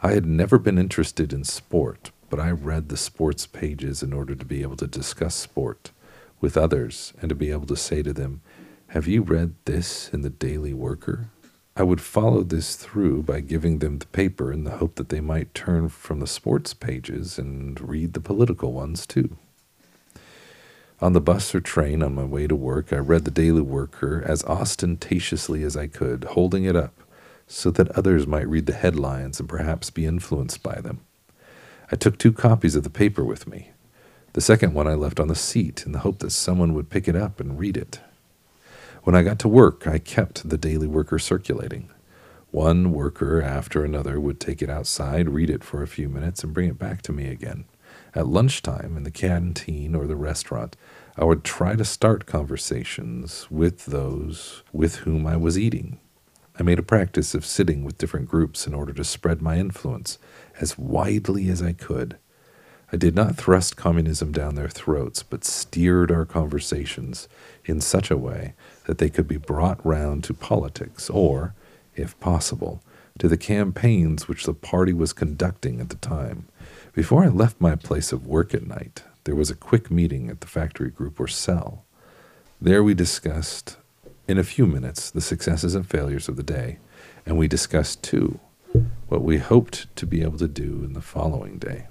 [0.02, 4.34] I had never been interested in sport, but I read the sports pages in order
[4.34, 5.92] to be able to discuss sport
[6.42, 8.42] with others and to be able to say to them,
[8.90, 11.30] have you read this in the Daily Worker?
[11.76, 15.20] I would follow this through by giving them the paper in the hope that they
[15.20, 19.36] might turn from the sports pages and read the political ones too.
[21.00, 24.24] On the bus or train on my way to work, I read the Daily Worker
[24.26, 27.00] as ostentatiously as I could, holding it up
[27.46, 30.98] so that others might read the headlines and perhaps be influenced by them.
[31.92, 33.70] I took two copies of the paper with me.
[34.32, 37.06] The second one I left on the seat in the hope that someone would pick
[37.06, 38.00] it up and read it.
[39.02, 41.88] When I got to work, I kept the daily worker circulating.
[42.50, 46.52] One worker after another would take it outside, read it for a few minutes, and
[46.52, 47.64] bring it back to me again.
[48.14, 50.76] At lunchtime, in the canteen or the restaurant,
[51.16, 55.98] I would try to start conversations with those with whom I was eating.
[56.58, 60.18] I made a practice of sitting with different groups in order to spread my influence
[60.60, 62.18] as widely as I could.
[62.92, 67.28] I did not thrust communism down their throats, but steered our conversations
[67.64, 68.54] in such a way
[68.86, 71.54] that they could be brought round to politics, or,
[71.96, 72.82] if possible,
[73.18, 76.46] to the campaigns which the party was conducting at the time.
[76.94, 80.40] Before I left my place of work at night, there was a quick meeting at
[80.40, 81.84] the factory group or cell.
[82.60, 83.76] There we discussed,
[84.26, 86.78] in a few minutes, the successes and failures of the day,
[87.26, 88.40] and we discussed, too,
[89.08, 91.86] what we hoped to be able to do in the following day.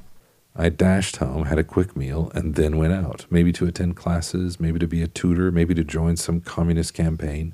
[0.60, 4.60] I dashed home, had a quick meal, and then went out, maybe to attend classes,
[4.60, 7.54] maybe to be a tutor, maybe to join some communist campaign,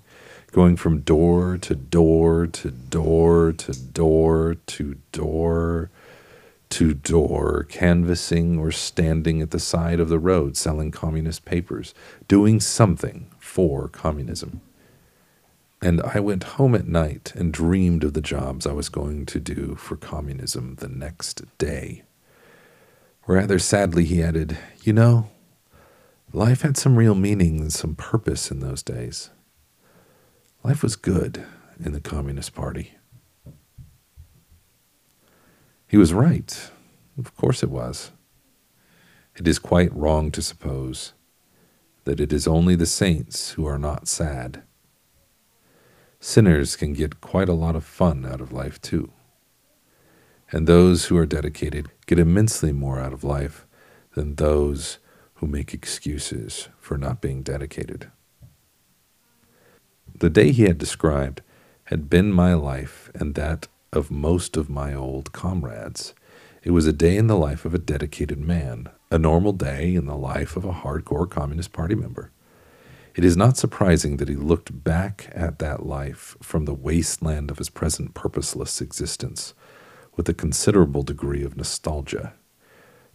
[0.52, 5.91] going from door to door to door to door to door
[6.72, 11.94] to door, canvassing or standing at the side of the road selling communist papers,
[12.28, 14.62] doing something for communism.
[15.80, 19.39] And I went home at night and dreamed of the jobs I was going to
[19.39, 22.05] do for communism the next day.
[23.28, 25.32] Rather sadly, he added, You know,
[26.32, 29.32] life had some real meaning and some purpose in those days.
[30.64, 31.44] Life was good
[31.84, 32.94] in the Communist Party.
[35.88, 36.70] He was right.
[37.18, 38.12] Of course it was.
[39.36, 41.14] It is quite wrong to suppose
[42.04, 44.62] that it is only the saints who are not sad.
[46.20, 49.12] Sinners can get quite a lot of fun out of life, too
[50.52, 53.66] and those who are dedicated get immensely more out of life
[54.14, 55.00] than those
[55.36, 58.10] who make excuses for not being dedicated.
[60.20, 61.41] The day he had described
[61.86, 66.14] had been my life and that of most of my old comrades.
[66.64, 70.06] It was a day in the life of a dedicated man, a normal day in
[70.06, 72.32] the life of a hardcore Communist Party member.
[73.16, 77.60] It is not surprising that he looked back at that life from the wasteland of
[77.60, 79.54] his present purposeless existence
[80.16, 82.34] with a considerable degree of nostalgia.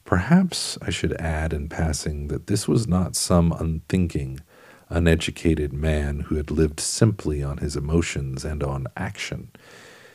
[0.05, 4.41] Perhaps I should add in passing that this was not some unthinking,
[4.89, 9.51] uneducated man who had lived simply on his emotions and on action.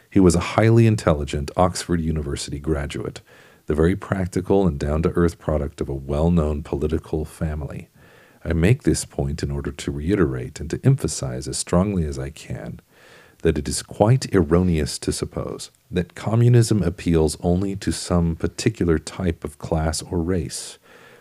[0.10, 3.22] He was a highly intelligent Oxford University graduate,
[3.68, 7.90] the very practical and down to earth product of a well known political family.
[8.44, 12.30] I make this point in order to reiterate and to emphasize as strongly as I
[12.30, 12.80] can
[13.46, 19.44] that it is quite erroneous to suppose that communism appeals only to some particular type
[19.44, 20.80] of class or race.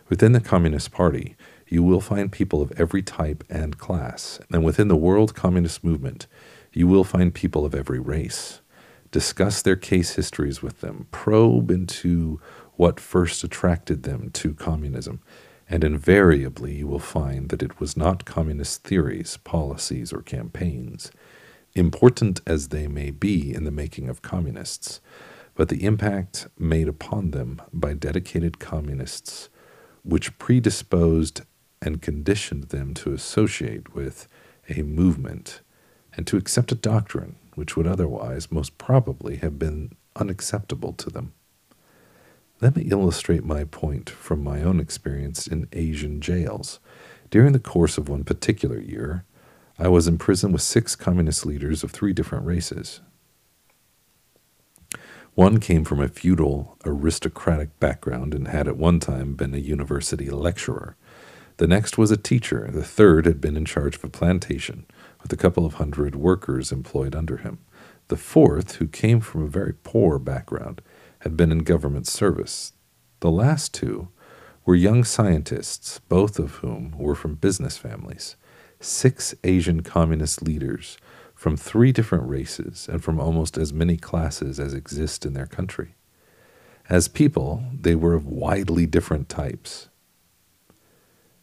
[0.08, 1.36] Within the Communist Party,
[1.68, 6.26] you will find people of every type and class, and within the world communist movement,
[6.72, 8.62] you will find people of every race.
[9.10, 12.40] Discuss their case histories with them, probe into
[12.76, 15.20] what first attracted them to communism,
[15.68, 21.12] and invariably you will find that it was not communist theories, policies, or campaigns,
[21.74, 25.00] important as they may be in the making of communists,
[25.54, 29.48] but the impact made upon them by dedicated communists,
[30.02, 31.42] which predisposed
[31.82, 34.28] and conditioned them to associate with
[34.68, 35.60] a movement
[36.16, 41.32] and to accept a doctrine which would otherwise most probably have been unacceptable to them.
[42.60, 46.80] Let me illustrate my point from my own experience in Asian jails.
[47.30, 49.24] During the course of one particular year,
[49.78, 53.00] I was in prison with six communist leaders of three different races.
[55.34, 60.30] One came from a feudal, aristocratic background and had at one time been a university
[60.30, 60.96] lecturer.
[61.56, 62.70] The next was a teacher.
[62.72, 64.86] The third had been in charge of a plantation
[65.22, 67.58] with a couple of hundred workers employed under him.
[68.08, 70.82] The fourth, who came from a very poor background,
[71.20, 72.72] had been in government service.
[73.18, 74.08] The last two
[74.64, 78.36] were young scientists, both of whom were from business families.
[78.84, 80.98] Six Asian communist leaders
[81.34, 85.94] from three different races and from almost as many classes as exist in their country.
[86.90, 89.88] As people, they were of widely different types.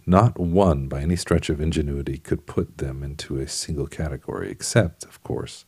[0.05, 5.03] Not one, by any stretch of ingenuity, could put them into a single category, except,
[5.05, 5.65] of course,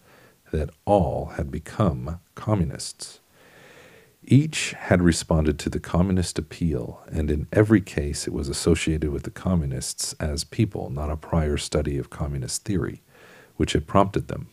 [0.51, 3.19] that all had become communists.
[4.25, 9.23] Each had responded to the communist appeal, and in every case it was associated with
[9.23, 13.01] the communists as people, not a prior study of communist theory,
[13.57, 14.47] which had prompted them.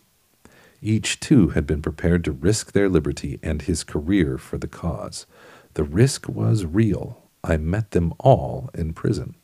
[0.82, 5.26] Each, too, had been prepared to risk their liberty and his career for the cause.
[5.74, 7.22] The risk was real.
[7.44, 9.36] I met them all in prison.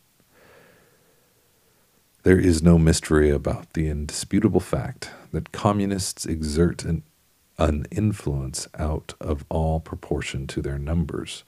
[2.25, 7.05] There is no mystery about the indisputable fact that communists exert an,
[7.59, 11.45] an influence out of all proportion to their numbers.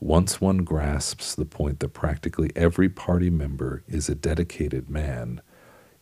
[0.00, 5.40] Once one grasps the point that practically every party member is a dedicated man,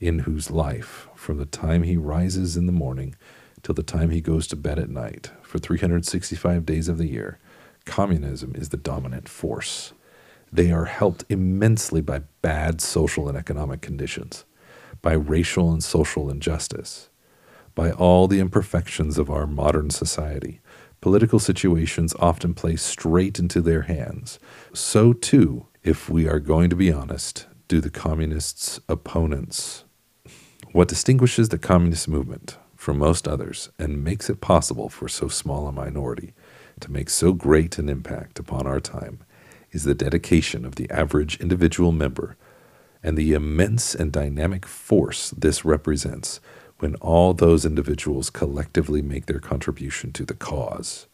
[0.01, 3.15] in whose life, from the time he rises in the morning
[3.63, 7.39] till the time he goes to bed at night, for 365 days of the year,
[7.85, 9.93] communism is the dominant force.
[10.53, 14.45] They are helped immensely by bad social and economic conditions,
[15.01, 17.09] by racial and social injustice,
[17.75, 20.61] by all the imperfections of our modern society.
[21.01, 24.39] Political situations often play straight into their hands.
[24.73, 29.85] So, too, if we are going to be honest, do the communists' opponents.
[30.73, 35.67] What distinguishes the communist movement from most others and makes it possible for so small
[35.67, 36.35] a minority
[36.81, 39.21] to make so great an impact upon our time
[39.71, 42.37] is the dedication of the average individual member
[43.03, 46.41] and the immense and dynamic force this represents
[46.85, 51.07] when all those individuals collectively make their contribution to the cause.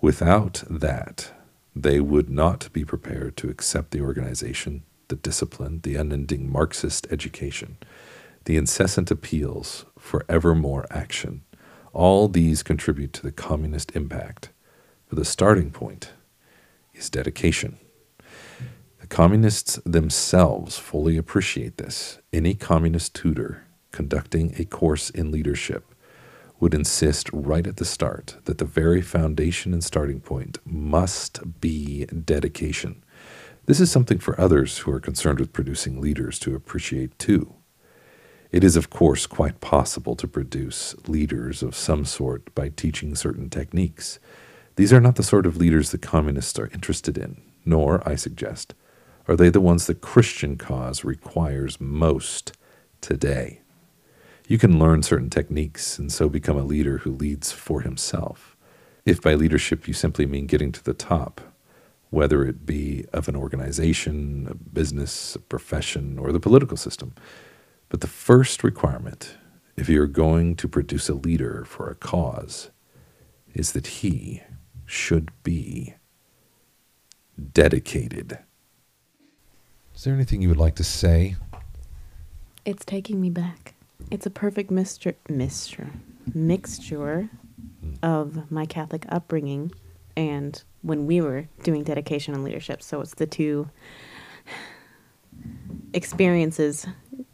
[0.00, 1.32] Without that,
[1.72, 7.76] they would not be prepared to accept the organization, the discipline, the unending Marxist education,
[8.44, 11.44] the incessant appeals for ever more action.
[11.92, 14.50] All these contribute to the communist impact.
[15.08, 16.10] But the starting point
[16.92, 17.78] is dedication.
[18.98, 22.18] The communists themselves fully appreciate this.
[22.32, 23.62] Any communist tutor
[23.92, 25.94] conducting a course in leadership
[26.58, 32.04] would insist right at the start that the very foundation and starting point must be
[32.06, 33.02] dedication.
[33.66, 37.54] This is something for others who are concerned with producing leaders to appreciate too.
[38.52, 43.48] It is, of course, quite possible to produce leaders of some sort by teaching certain
[43.48, 44.18] techniques.
[44.76, 48.74] These are not the sort of leaders the communists are interested in, nor, I suggest,
[49.26, 52.52] are they the ones the Christian cause requires most
[53.00, 53.61] today.
[54.52, 58.54] You can learn certain techniques and so become a leader who leads for himself.
[59.06, 61.40] If by leadership you simply mean getting to the top,
[62.10, 67.14] whether it be of an organization, a business, a profession, or the political system.
[67.88, 69.38] But the first requirement,
[69.78, 72.68] if you're going to produce a leader for a cause,
[73.54, 74.42] is that he
[74.84, 75.94] should be
[77.54, 78.38] dedicated.
[79.96, 81.36] Is there anything you would like to say?
[82.66, 83.71] It's taking me back.
[84.10, 85.88] It's a perfect mixture, mixture,
[86.34, 87.28] mixture
[88.02, 89.72] of my Catholic upbringing
[90.16, 92.82] and when we were doing dedication and leadership.
[92.82, 93.68] So it's the two
[95.94, 96.86] experiences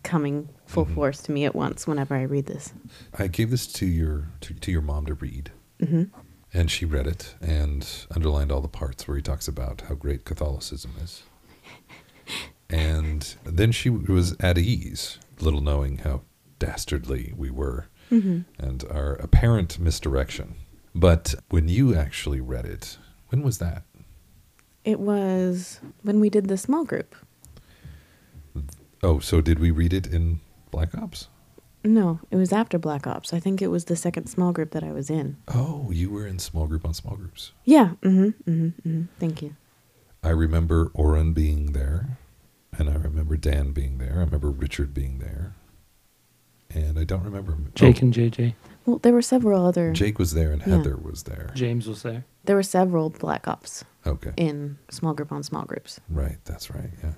[0.02, 0.94] coming full Mhm.
[0.94, 2.72] force to me at once whenever I read this.
[3.18, 5.50] I gave this to your to, to your mom to read,
[5.84, 6.04] hmm
[6.54, 10.24] and she read it and underlined all the parts where he talks about how great
[10.24, 11.22] Catholicism is.
[12.70, 16.20] And then she was at ease, little knowing how
[16.58, 20.54] dastardly we were hmm and our apparent misdirection.
[20.94, 22.98] But when you actually read it,
[23.28, 23.82] when was that?
[24.84, 27.14] It was when we did the small group.
[29.02, 30.40] Oh, so did we read it in
[30.70, 31.28] Black Ops?
[31.84, 33.32] No, it was after Black Ops.
[33.32, 35.36] I think it was the second small group that I was in.
[35.46, 37.52] Oh, you were in small group on small groups.
[37.64, 37.90] Yeah.
[38.02, 39.54] hmm hmm hmm Thank you.
[40.22, 42.18] I remember Oren being there,
[42.76, 44.14] and I remember Dan being there.
[44.14, 45.54] I remember Richard being there,
[46.74, 48.54] and I don't remember Jake oh, and JJ.
[48.86, 49.92] Well, there were several other.
[49.92, 50.76] Jake was there and Yeah.
[50.76, 51.50] Heather was there.
[51.54, 52.24] James was there.
[52.44, 56.00] There were several Black Ops Okay, in small group on small groups.
[56.08, 56.90] right, that's right.
[57.02, 57.12] Yeah,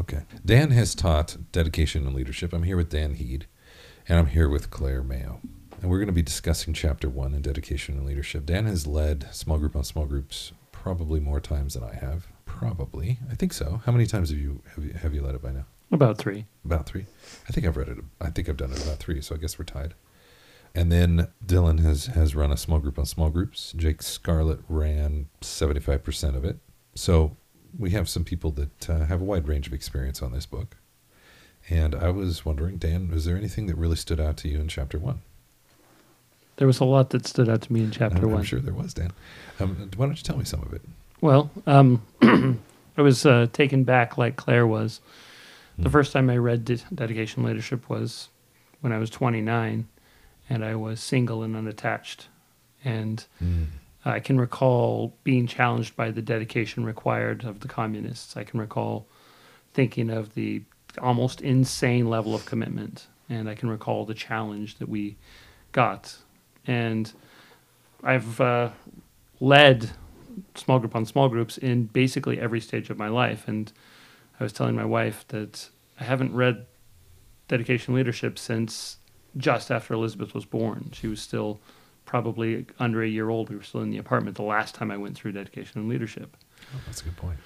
[0.00, 0.22] okay.
[0.44, 2.52] Dan has taught dedication and leadership.
[2.52, 3.46] I'm here with Dan Heed,
[4.08, 5.40] and I'm here with Claire Mayo,
[5.80, 8.44] and we're going to be discussing chapter one in dedication and leadership.
[8.46, 12.26] Dan has led small group on small groups probably more times than I have.
[12.44, 13.80] Probably, I think so.
[13.86, 15.66] How many times have you have you, have you led it by now?
[15.92, 16.46] About three.
[16.64, 17.06] About three.
[17.48, 17.98] I think I've read it.
[18.20, 19.20] I think I've done it about three.
[19.20, 19.94] So I guess we're tied.
[20.74, 23.74] And then Dylan has has run a small group on small groups.
[23.76, 26.58] Jake Scarlett ran seventy five percent of it.
[26.94, 27.36] So
[27.78, 30.76] we have some people that uh, have a wide range of experience on this book.
[31.70, 34.68] And I was wondering, Dan, was there anything that really stood out to you in
[34.68, 35.20] chapter one?
[36.56, 38.38] There was a lot that stood out to me in chapter I'm, one.
[38.40, 39.12] I'm sure there was, Dan.
[39.60, 40.82] Um, why don't you tell me some of it?
[41.20, 42.02] Well, um,
[42.96, 45.00] I was uh, taken back like Claire was.
[45.78, 45.92] The Hmm.
[45.92, 48.28] first time I read De- Dedication Leadership was
[48.80, 49.88] when I was 29
[50.50, 52.28] and I was single and unattached.
[52.84, 53.66] And Mm.
[54.04, 58.36] I can recall being challenged by the dedication required of the communists.
[58.36, 59.06] I can recall
[59.72, 60.62] thinking of the
[61.00, 63.06] almost insane level of commitment.
[63.30, 65.16] And I can recall the challenge that we
[65.70, 66.18] got.
[66.66, 67.12] And
[68.02, 68.70] I've uh,
[69.40, 69.90] led
[70.54, 73.46] small group on small groups in basically every stage of my life.
[73.46, 73.72] And
[74.38, 75.68] I was telling my wife that
[76.00, 76.66] I haven't read
[77.48, 78.96] dedication leadership since
[79.36, 80.90] just after Elizabeth was born.
[80.92, 81.60] She was still
[82.04, 83.50] probably under a year old.
[83.50, 86.36] We were still in the apartment the last time I went through dedication and leadership.
[86.74, 87.38] Oh, that's a good point.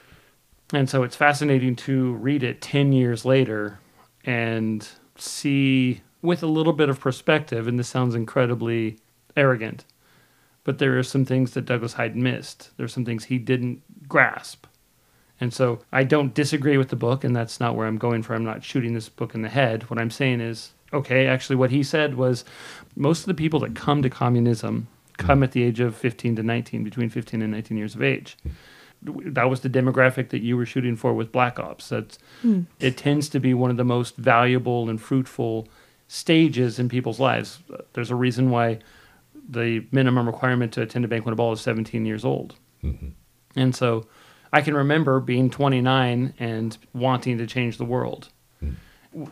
[0.72, 3.78] And so it's fascinating to read it 10 years later
[4.24, 8.98] and see with a little bit of perspective, and this sounds incredibly
[9.36, 9.84] arrogant,
[10.64, 12.76] but there are some things that Douglas Hyde missed.
[12.76, 14.66] There are some things he didn't grasp.
[15.40, 18.34] And so I don't disagree with the book, and that's not where I'm going for.
[18.34, 19.90] I'm not shooting this book in the head.
[19.90, 22.44] What I'm saying is, okay, actually, what he said was
[22.94, 26.42] most of the people that come to communism come at the age of 15 to
[26.42, 28.36] 19, between 15 and 19 years of age.
[29.02, 31.90] That was the demographic that you were shooting for with Black Ops.
[31.90, 32.62] That's Hmm.
[32.80, 35.68] it tends to be one of the most valuable and fruitful
[36.08, 37.60] stages in people's lives.
[37.92, 38.78] There's a reason why
[39.48, 42.54] the minimum requirement to attend a banquet ball is 17 years old.
[42.80, 43.08] hmm
[43.54, 44.06] And so
[44.52, 48.28] I can remember being 29 and wanting to change the world.
[48.62, 48.76] Mm.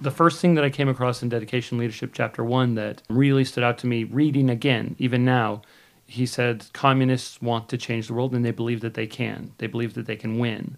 [0.01, 3.65] The first thing that I came across in Dedication Leadership Chapter 1 that really stood
[3.65, 5.63] out to me, reading again, even now,
[6.07, 9.53] he said communists want to change the world and they believe that they can.
[9.59, 10.77] They believe that they can win.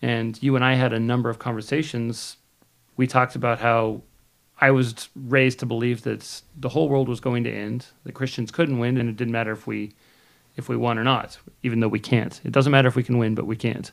[0.00, 2.36] And you and I had a number of conversations.
[2.96, 4.02] We talked about how
[4.60, 8.50] I was raised to believe that the whole world was going to end, that Christians
[8.50, 9.94] couldn't win, and it didn't matter if we
[10.56, 12.40] if we won or not, even though we can't.
[12.44, 13.90] It doesn't matter if we can win, but we can't.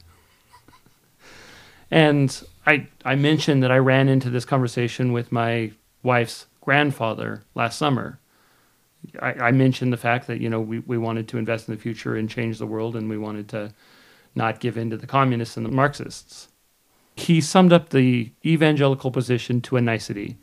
[1.91, 5.71] and I I mentioned that I ran into this conversation with my
[6.03, 8.19] wife's grandfather last summer.
[9.21, 11.81] I, I mentioned the fact that you know we, we wanted to invest in the
[11.81, 13.73] future and change the world, and we wanted to
[14.35, 16.49] not give in to the communists and the Marxists.
[17.15, 20.37] He summed up the evangelical position to a nicety.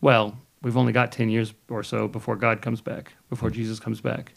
[0.00, 4.00] Well, we've only got ten years or so before God comes back, before Jesus comes
[4.00, 4.32] back.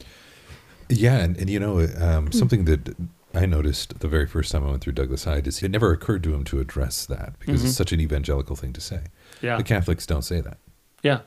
[0.97, 2.95] Yeah, and, and you know, um, something that
[3.33, 6.23] I noticed the very first time I went through Douglas Hyde is it never occurred
[6.23, 7.65] to him to address that because Mhm.
[7.65, 9.01] it's such an evangelical thing to say.
[9.41, 9.57] Yeah.
[9.57, 10.57] The Catholics don't say that.
[11.01, 11.21] Yeah.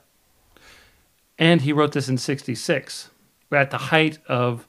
[1.38, 3.10] And he wrote this in 66,
[3.52, 4.66] at the height of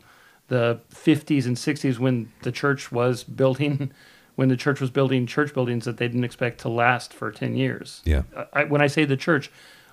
[0.50, 3.92] the 50s and 60s when the church was building
[4.36, 7.56] when the church was building church buildings that they didn't expect to last for 10
[7.56, 8.02] years.
[8.06, 8.22] Yeah.
[8.54, 9.50] I, when I say the church,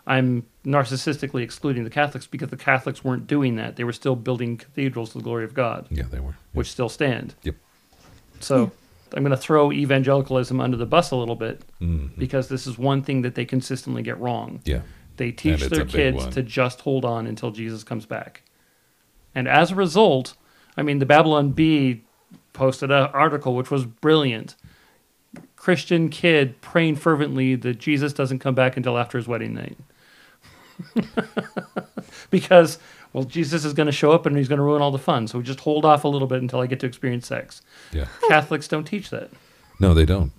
[0.07, 3.77] I'm narcissistically excluding the Catholics because the Catholics weren't doing that.
[3.77, 6.31] They were still building cathedrals to the glory of God, Yeah, they were.
[6.31, 6.35] Yeah.
[6.53, 7.35] which still stand.
[7.43, 7.57] Yep.
[8.41, 8.71] So
[9.15, 12.19] I'm going to throw evangelicalism under the bus a little bit Mhm.
[12.19, 14.61] because this is one thing that they consistently get wrong.
[14.65, 14.81] Yeah.
[15.17, 18.43] They teach their kids to just hold on until Jesus comes back.
[19.35, 20.35] And as a result,
[20.77, 22.03] I mean, the Babylon Bee
[22.53, 24.55] posted an article which was brilliant.
[25.57, 29.79] Christian kid praying fervently that Jesus doesn't come back until after his wedding night.
[32.31, 32.79] because,
[33.12, 35.27] well, Jesus is going to show up and he's going to ruin all the fun.
[35.27, 37.62] So we just hold off a little bit until I get to experience sex.
[37.93, 38.07] Yeah.
[38.29, 39.31] Catholics don't teach that.
[39.81, 40.33] No, they don't.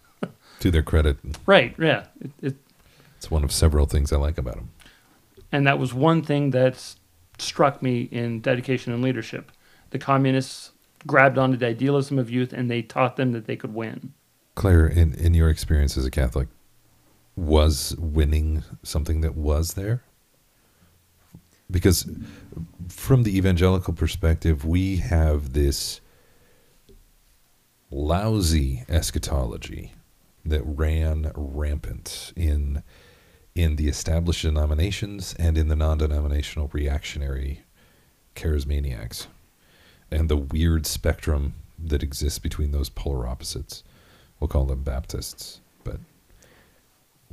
[0.60, 2.06] to their credit, Right, yeah.
[2.20, 2.56] It, it,
[3.16, 4.70] it's one of several things I like about them.
[5.50, 6.94] and that was one thing that
[7.38, 9.50] struck me in dedication and leadership.
[9.90, 10.72] The communists
[11.06, 14.12] grabbed onto the idealism of youth and they taught them that they could win.
[14.54, 16.48] Claire, in, in your experience as a Catholic,
[17.42, 20.02] was winning something that was there?
[21.70, 22.08] Because
[22.88, 26.00] from the evangelical perspective, we have this
[27.90, 29.92] lousy eschatology
[30.44, 32.82] that ran rampant in
[33.54, 37.60] in the established denominations and in the non-denominational reactionary
[38.34, 39.26] charismaniacs
[40.10, 43.84] and the weird spectrum that exists between those polar opposites
[44.40, 45.60] we'll call them baptists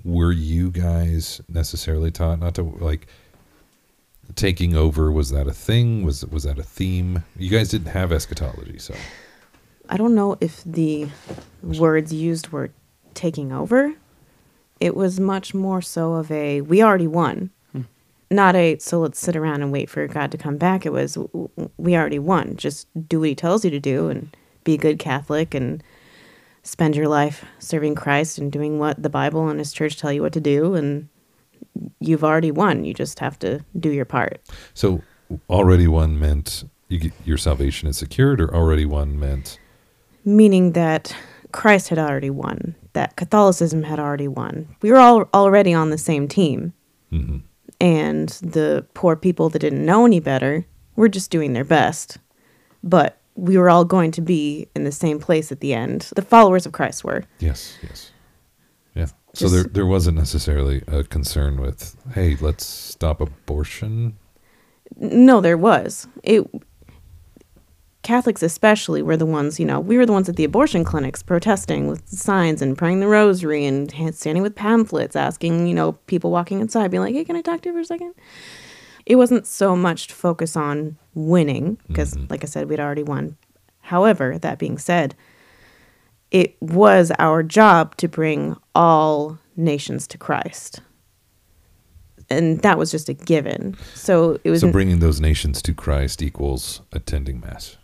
[0.04, 3.08] were you guys necessarily taught not to like
[4.36, 8.12] taking over was that a thing was was that a theme you guys didn't have
[8.12, 8.94] eschatology so
[9.90, 11.08] I don't know if the
[11.64, 12.70] words used were
[13.16, 13.96] taking over.
[14.80, 17.50] It was much more so of a we already won.
[17.72, 17.82] Hmm.
[18.30, 20.86] Not a so let's sit around and wait for God to come back.
[20.86, 22.56] It was w- w- we already won.
[22.56, 25.84] Just do what he tells you to do and be a good Catholic and
[26.70, 30.22] spend your life serving Christ and doing what the Bible and his church tell you
[30.22, 31.10] what to do and
[32.00, 32.86] you've already won.
[32.86, 34.40] You just have to do your part.
[34.74, 35.02] So
[35.50, 39.60] already won meant you get, your salvation is secured, or already won meant
[40.26, 41.16] meaning that
[41.52, 44.68] Christ had already won, that Catholicism had already won.
[44.82, 46.74] We were all already on the same team.
[47.12, 47.42] mhm.
[47.82, 50.66] And the poor people that didn't know any better
[50.98, 52.18] were just doing their best.
[52.84, 56.10] But we were all going to be in the same place at the end.
[56.16, 57.24] The followers of Christ were.
[57.40, 58.12] yes, yes,
[58.96, 59.08] yeah.
[59.34, 64.18] So there there wasn't necessarily a concern with hey, let's stop abortion.
[64.98, 66.08] No, there was.
[66.24, 66.48] It
[68.02, 71.22] Catholics especially were the ones, you know, we were the ones at the abortion clinics
[71.22, 76.32] protesting with signs and praying the rosary and standing with pamphlets asking, you know, people
[76.32, 78.14] walking inside being like, "Hey, can I talk to you for a second?
[79.06, 81.88] It wasn't so much to focus on winning mm-hmm.
[81.88, 83.38] because like I said, we'd already won.
[83.82, 85.16] However, that being said,
[86.32, 90.82] it was our job to bring all nations to Christ.
[92.30, 93.76] And that was just a given.
[93.96, 97.78] So it was So an- bringing those nations to Christ equals attending mass.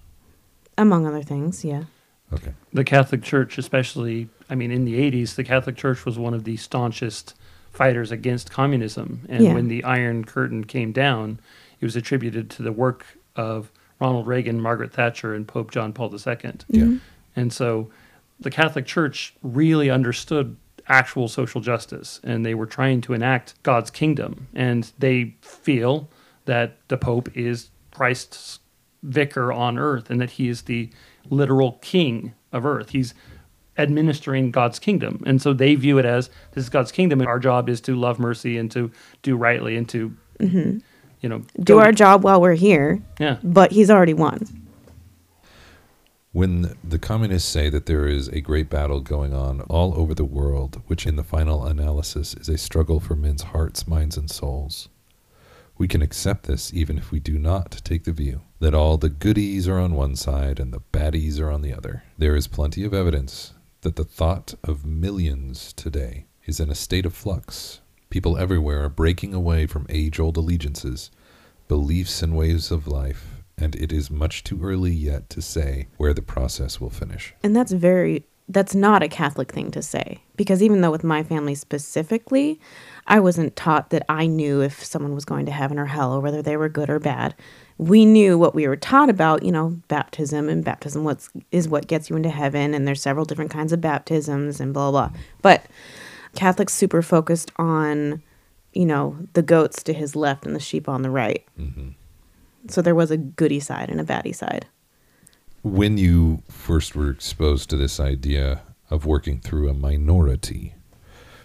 [0.78, 1.86] among other things, yeah.
[2.34, 2.54] Okay.
[2.74, 6.44] The Catholic Church, especially, I mean, in the 80s, the Catholic Church was one of
[6.44, 7.34] the staunchest
[7.72, 9.22] fighters against communism.
[9.30, 9.54] And Yeah.
[9.54, 11.40] when the Iron Curtain came down,
[11.80, 13.06] it was attributed to the work
[13.36, 16.20] of Ronald Reagan, Margaret Thatcher, and Pope John Paul II.
[16.24, 16.84] Yeah.
[16.84, 16.98] Mm-hmm.
[17.36, 17.90] And so
[18.40, 20.58] the Catholic Church really understood
[20.88, 24.48] actual social justice and they were trying to enact God's kingdom.
[24.54, 26.10] And they feel
[26.46, 28.60] that the Pope is Christ's
[29.04, 30.90] vicar on earth and that he is the
[31.30, 32.90] literal king of earth.
[32.90, 33.14] He's
[33.78, 35.24] administering God's kingdom.
[35.26, 37.96] And so they view it as this is God's kingdom and our job is to
[37.96, 40.78] love mercy and to do rightly and to, mm-hmm.
[41.26, 43.38] You know, Do our job while we're here, Yeah.
[43.44, 44.46] but he's already won.
[46.34, 50.24] When the communists say that there is a great battle going on all over the
[50.24, 54.88] world, which in the final analysis is a struggle for men's hearts, minds, and souls,
[55.80, 59.10] we can accept this even if we do not take the view that all the
[59.10, 62.04] goodies are on one side and the baddies are on the other.
[62.20, 67.08] There is plenty of evidence that the thought of millions today is in a state
[67.08, 67.82] of flux.
[68.16, 71.12] People everywhere are breaking away from age old allegiances,
[71.68, 76.14] beliefs, and ways of life, and it is much too early yet to say where
[76.14, 77.34] the process will finish.
[77.44, 81.24] And that's very that's not a Catholic thing to say because even though with my
[81.24, 82.58] family specifically,
[83.06, 86.22] I wasn't taught that I knew if someone was going to heaven or hell or
[86.22, 87.36] whether they were good or bad.
[87.78, 91.88] We knew what we were taught about, you know, baptism and baptism what's is what
[91.88, 95.12] gets you into heaven and there's several different kinds of baptisms and blah blah.
[95.42, 95.66] But
[96.36, 98.22] Catholics super focused on,
[98.74, 101.46] you know, the goats to his left and the sheep on the right.
[101.60, 101.90] Mm-hmm.
[102.68, 104.66] So there was a goody side and a baddie side.
[105.64, 110.76] When you first were exposed to this idea of working through a minority,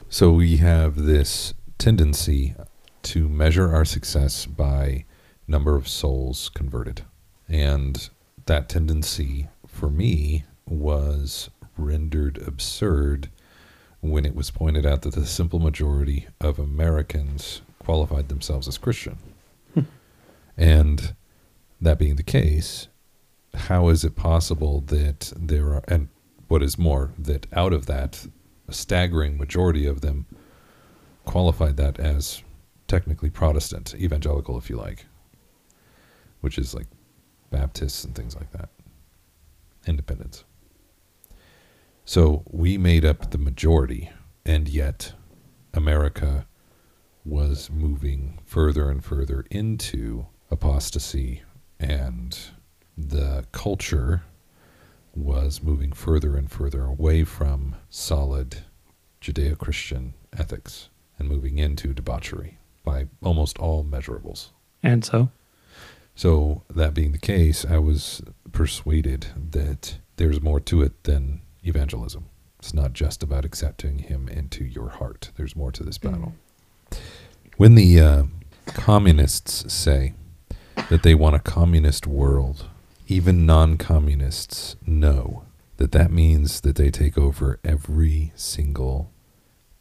[0.09, 2.55] so we have this tendency
[3.03, 5.05] to measure our success by
[5.47, 7.03] number of souls converted.
[7.49, 8.11] And
[8.47, 13.31] that tendency for me was rendered absurd
[14.01, 19.19] when it was pointed out that the simple majority of Americans qualified themselves as Christian.
[19.75, 19.81] Hmm.
[20.57, 21.15] and
[21.81, 22.89] that being the case,
[23.55, 26.09] how is it possible that there are, and
[26.49, 28.27] what is more, that out of that,
[28.69, 30.27] a staggering majority of them
[31.25, 32.43] qualified that as
[32.87, 35.07] technically Protestant, evangelical, if you like,
[36.41, 36.87] which is like
[37.51, 38.69] Baptists and things like that,
[39.87, 40.45] independents.
[42.11, 44.11] So we made up the majority,
[44.45, 45.13] and yet
[45.73, 46.45] America
[47.25, 51.43] was moving further and further into apostasy,
[51.79, 52.37] and
[52.99, 54.25] the culture
[55.15, 58.57] was moving further and further away from solid
[59.21, 64.49] Judeo Christian ethics and moving into debauchery by almost all measurables.
[64.83, 65.31] And so,
[66.17, 72.27] So, that being the case, I was persuaded that there's more to it than evangelism.
[72.59, 76.35] It's not just about accepting him into your heart, there's more to this battle.
[77.57, 78.23] When the uh,
[78.67, 80.15] communists say
[80.89, 82.67] that they want a communist world,
[83.09, 85.45] even non communists know
[85.79, 89.11] that that means that they take over every single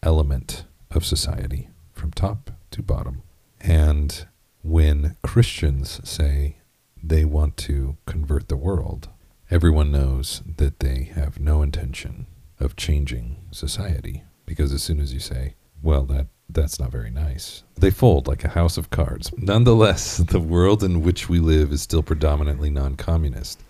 [0.01, 3.21] element of society from top to bottom.
[3.59, 4.25] And
[4.63, 6.57] when Christians say
[7.01, 9.09] they want to convert the world,
[9.51, 12.27] everyone knows that they have no intention
[12.59, 14.23] of changing society.
[14.45, 18.43] Because as soon as you say, well, that, that's not very nice, they fold like
[18.43, 19.31] a house of cards.
[19.37, 23.61] Nonetheless, the world in which we live is still predominantly non communist.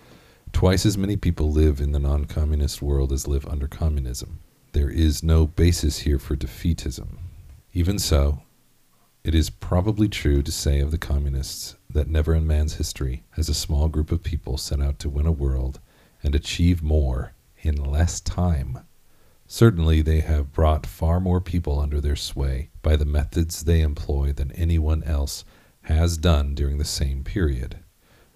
[0.51, 4.39] Twice as many people live in the non communist world as live under communism.
[4.71, 7.17] There is no basis here for defeatism.
[7.73, 8.41] Even so,
[9.23, 13.49] it is probably true to say of the communists that never in man's history has
[13.49, 15.79] a small group of people set out to win a world
[16.23, 18.79] and achieve more in less time.
[19.45, 24.31] Certainly, they have brought far more people under their sway by the methods they employ
[24.31, 25.43] than anyone else
[25.83, 27.79] has done during the same period.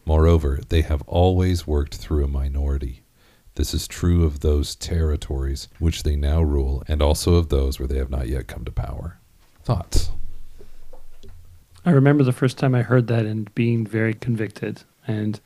[0.06, 3.04] Moreover, they have always worked through a minority.
[3.56, 7.88] This is true of those territories which they now rule, and also of those where
[7.88, 9.20] they have not yet come to power.
[9.64, 10.10] Thoughts?
[11.86, 15.40] I remember the first time I heard that and being very convicted and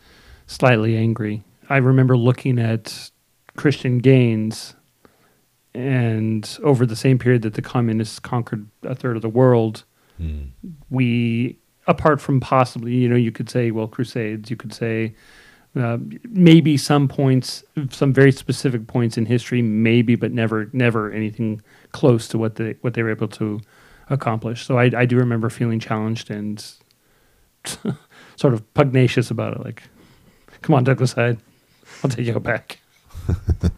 [0.46, 1.44] slightly angry.
[1.70, 3.10] I remember looking at
[3.56, 4.76] Christian gains
[5.74, 9.84] and over the same period that the communists conquered a third of the world,
[10.20, 10.46] Hmm.
[10.90, 15.14] we apart from possibly you know you could say well crusades you could say
[15.76, 21.62] uh, maybe some points some very specific points in history maybe but never never anything
[21.92, 23.60] close to what they what they were able to
[24.10, 26.64] accomplish so i, I do remember feeling challenged and
[28.36, 29.84] sort of pugnacious about it like
[30.62, 31.40] come on douglas hyde
[32.04, 32.80] i'll take you back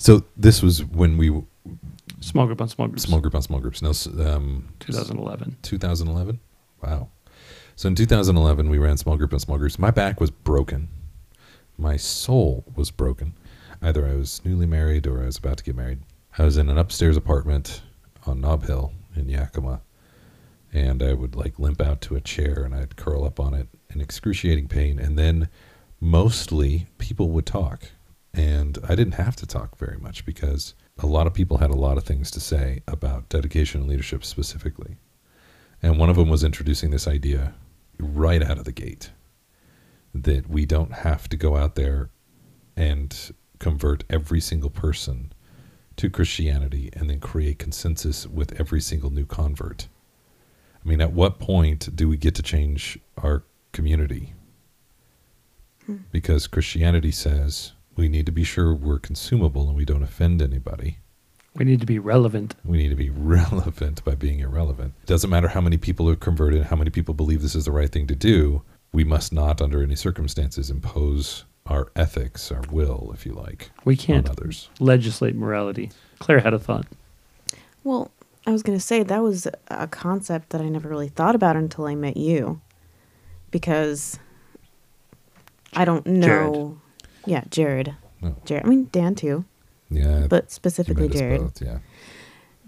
[0.00, 1.30] So this was when we
[2.20, 3.82] small group on small groups small group on small groups.
[3.82, 3.90] No,
[4.26, 6.40] um, 2011 2011.
[6.82, 7.08] Wow.
[7.76, 9.78] So in 2011, we ran small group on small groups.
[9.78, 10.88] My back was broken.
[11.76, 13.34] My soul was broken.
[13.82, 15.98] Either I was newly married or I was about to get married.
[16.38, 17.82] I was in an upstairs apartment
[18.26, 19.80] on Nob Hill in Yakima,
[20.72, 23.68] and I would like limp out to a chair and I'd curl up on it
[23.92, 24.98] in excruciating pain.
[24.98, 25.48] And then
[26.00, 27.90] mostly people would talk,
[28.32, 31.76] and I didn't have to talk very much because a lot of people had a
[31.76, 34.96] lot of things to say about dedication and leadership specifically.
[35.82, 37.54] And one of them was introducing this idea
[37.98, 39.10] right out of the gate
[40.14, 42.10] that we don't have to go out there
[42.76, 45.32] and convert every single person
[46.00, 49.86] to Christianity and then create consensus with every single new convert.
[50.82, 53.42] I mean, at what point do we get to change our
[53.72, 54.32] community?
[55.84, 55.96] Hmm.
[56.10, 61.00] Because Christianity says we need to be sure we're consumable and we don't offend anybody.
[61.54, 64.94] we need to be relevant We need to be relevant by being irrelevant.
[65.02, 67.72] It doesn't matter how many people are converted, how many people believe this is the
[67.72, 68.62] right thing to do.
[68.90, 73.96] We must not, under any circumstances, impose our ethics, our will, if you like, we
[73.96, 74.68] can't on others.
[74.80, 76.86] legislate morality claire had a thought
[77.84, 78.10] Well,
[78.46, 81.56] I was going to say that was a concept that I never really thought about
[81.56, 82.60] until I met you.
[83.50, 84.18] Because
[85.74, 86.78] I don't know.
[87.26, 87.94] Yeah, Jared.
[88.22, 88.34] No.
[88.44, 88.64] Jared.
[88.64, 89.44] I mean, Dan too,
[89.90, 91.40] Yeah, but you specifically met us Jared.
[91.40, 91.78] both, yeah.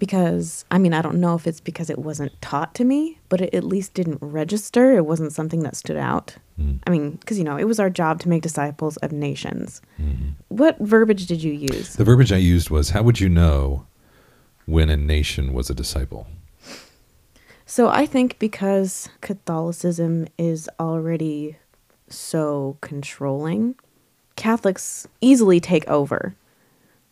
[0.03, 3.41] Because, I mean, I don't know if it's because it wasn't taught to me, but
[3.41, 4.97] it at least didn't register.
[4.97, 6.35] It wasn't something that stood out.
[6.61, 6.81] Mm.
[6.85, 9.81] I mean, because, you know, it was our job to make disciples of nations.
[10.01, 10.33] Mhm.
[10.49, 11.95] What verbiage did you use?
[11.95, 13.87] The verbiage I used was, "How would you know
[14.67, 16.27] when a nation was a disciple?"
[17.65, 21.59] So I think because Catholicism is already
[22.09, 23.77] so controlling,
[24.35, 26.35] Catholics easily take over.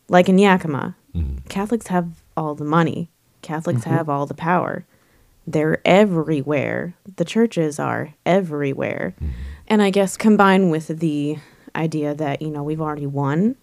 [0.08, 1.48] Like in Yakima, Mhm.
[1.48, 3.10] Catholics have all the money,
[3.42, 3.90] Catholics Mhm.
[3.90, 4.84] have all the power.
[5.46, 6.94] They're everywhere.
[7.16, 9.14] The churches are everywhere.
[9.20, 9.30] Mhm.
[9.68, 11.38] And I guess combined with the
[11.74, 13.56] idea that, you know, we've already won.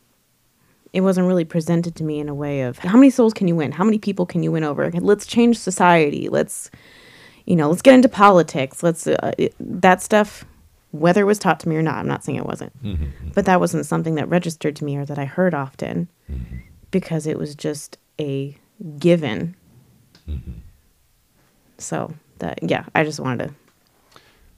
[0.94, 3.56] It wasn't really presented to me in a way of how many souls can you
[3.56, 3.74] win?
[3.74, 4.90] How many people can you win over?
[4.92, 6.30] Let's change society.
[6.30, 6.72] Let's,
[7.46, 8.82] you know, let's get into politics.
[8.84, 10.46] Let's, uh, it, that stuff,
[10.92, 12.72] whether it was taught to me or not, I'm not saying it wasn't,
[13.36, 16.08] but that wasn't something that registered to me or that I heard often
[16.90, 18.58] because it was just a
[19.00, 19.56] given.
[21.78, 23.54] So that, yeah, I just wanted to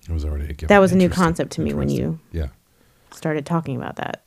[0.09, 0.67] It was already a given.
[0.67, 2.47] That was a new concept to me when you Yeah.
[3.11, 4.23] started talking about that.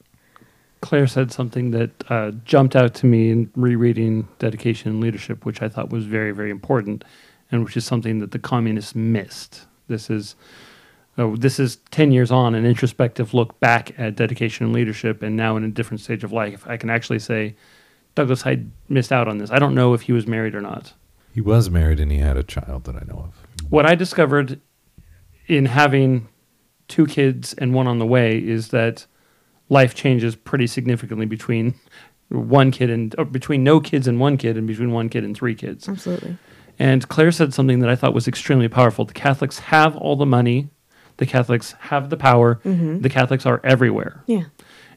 [0.82, 5.62] Claire said something that uh, jumped out to me in rereading Dedication and Leadership, which
[5.62, 7.04] I thought was very, very important,
[7.52, 9.66] and which is something that the communists missed.
[9.88, 10.34] This is
[11.18, 15.36] oh, this is ten years on, an introspective look back at dedication and leadership, and
[15.36, 16.64] now in a different stage of life.
[16.66, 17.54] I can actually say
[18.14, 19.50] Douglas Hyde missed out on this.
[19.50, 20.92] I don't know if he was married or not.
[21.32, 23.70] He was married and he had a child that I know of.
[23.70, 24.60] What I discovered
[25.46, 26.28] in having
[26.88, 29.06] two kids and one on the way is that
[29.68, 31.74] life changes pretty significantly between
[32.28, 35.36] one kid and or between no kids and one kid and between one kid and
[35.36, 35.88] three kids.
[35.88, 36.36] Absolutely.
[36.78, 39.04] And Claire said something that I thought was extremely powerful.
[39.04, 40.68] The Catholics have all the money,
[41.18, 43.00] the Catholics have the power, mm-hmm.
[43.00, 44.22] the Catholics are everywhere.
[44.26, 44.44] Yeah.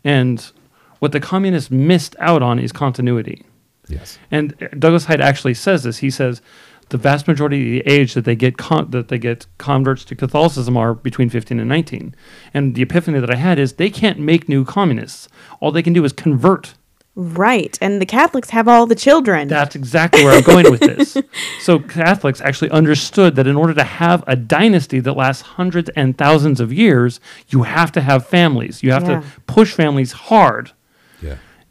[0.04, 0.52] And
[1.00, 3.46] what the communists missed out on is continuity.
[3.88, 4.18] Yes.
[4.32, 5.98] And Douglas Hyde actually says this.
[6.00, 6.42] He says
[6.90, 10.16] the vast majority of the age that they get con- that they get converts to
[10.16, 12.16] Catholicism are between 15 and 19.
[12.54, 15.28] And the epiphany that I had is they can't make new communists.
[15.60, 16.74] All they can do is convert.
[17.18, 17.78] Right.
[17.80, 19.48] And the Catholics have all the children.
[19.48, 21.16] That's exactly where I'm going with this.
[21.62, 26.16] So Catholics actually understood that in order to have a dynasty that lasts hundreds and
[26.18, 28.84] thousands of years, you have to have families.
[28.84, 29.22] You have Yeah.
[29.22, 30.72] to push families hard.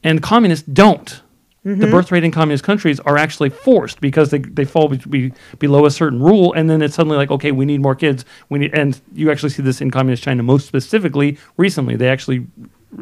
[0.05, 1.23] And communists don't.
[1.65, 1.81] Mm-hmm.
[1.81, 5.33] The birth rate in communist countries are actually forced because they, they fall be, be,
[5.59, 8.27] below a certain rule, and then it's suddenly like, okay, we need more kids.
[8.51, 11.97] We need, and you actually see this in communist China most specifically recently.
[11.97, 12.47] They actually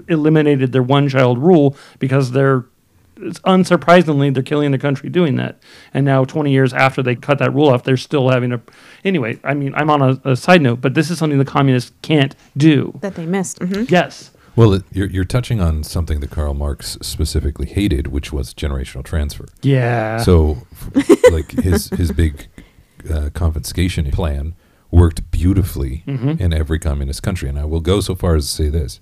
[0.09, 2.65] eliminated their one child rule because they're
[3.17, 5.61] it's unsurprisingly they're killing the country doing that.
[5.95, 8.61] And now 20 years after they cut that rule off, they're still having a.
[9.05, 11.93] Anyway, I mean, I'm on a, a side note, but this is something the communists
[12.03, 12.97] can't do.
[13.01, 13.59] that they missed.
[13.59, 14.31] hmm Yes.
[14.55, 19.03] Well, it, you're, you're touching on something that Karl Marx specifically hated, which was generational
[19.03, 19.47] transfer.
[19.63, 20.19] Yeah.
[20.19, 20.59] So,
[21.31, 22.49] like his his big
[23.11, 24.55] uh, confiscation plan
[24.91, 26.39] worked beautifully Mhm.
[26.39, 29.01] in every communist country, and I will go so far as to say this: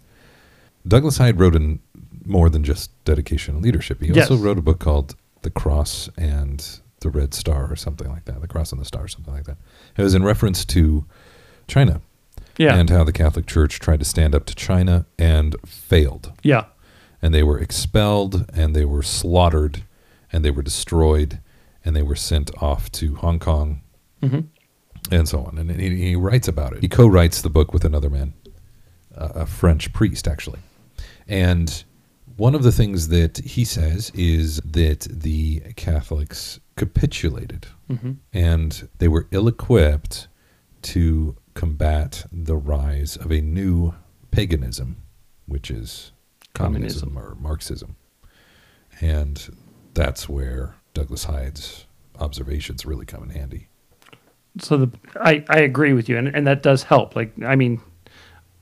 [0.87, 1.81] Douglas Hyde wrote in
[2.25, 4.01] more than just dedication and leadership.
[4.01, 4.31] He Yes.
[4.31, 6.65] also wrote a book called "The Cross and
[7.01, 8.41] the Red Star" or something like that.
[8.41, 9.57] "The Cross and the Star," something like that.
[9.97, 11.05] It was in reference to
[11.67, 12.01] China
[12.61, 12.77] yeah.
[12.77, 16.67] and how the Catholic Church tried to stand up to China and failed yeah.
[17.23, 19.83] and they were expelled and they were slaughtered
[20.33, 21.41] and they were destroyed
[21.85, 23.81] and they were sent off to Hong Kong
[24.21, 24.41] hmm
[25.11, 25.57] and so on.
[25.57, 26.83] And he, he writes about it.
[26.83, 28.35] He co-writes the book with another man,
[29.17, 30.61] a, a French priest actually.
[31.27, 31.83] And
[32.37, 39.09] one of the things that he says is that the Catholics capitulated hmm and they
[39.09, 40.29] were ill-equipped
[40.83, 43.95] to combat the rise of a new
[44.31, 44.97] paganism,
[45.47, 46.11] which is
[46.55, 47.97] communism, or Marxism.
[49.03, 49.57] And
[49.93, 51.85] that's where Douglas Hyde's
[52.19, 53.69] observations really come in handy.
[54.59, 54.91] so the
[55.21, 57.81] I, I agree with you and, and that does help like i mean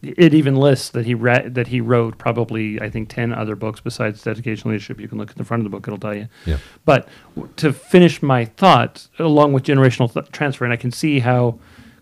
[0.02, 3.80] it even lists that he read that he wrote probably i think 10 other books
[3.80, 6.28] besides dedication leadership you can look at the front of the book it'll tell you
[6.46, 6.58] Yeah.
[6.84, 7.08] but
[7.56, 11.58] to finish my thought along with generational th- transfer and i can see how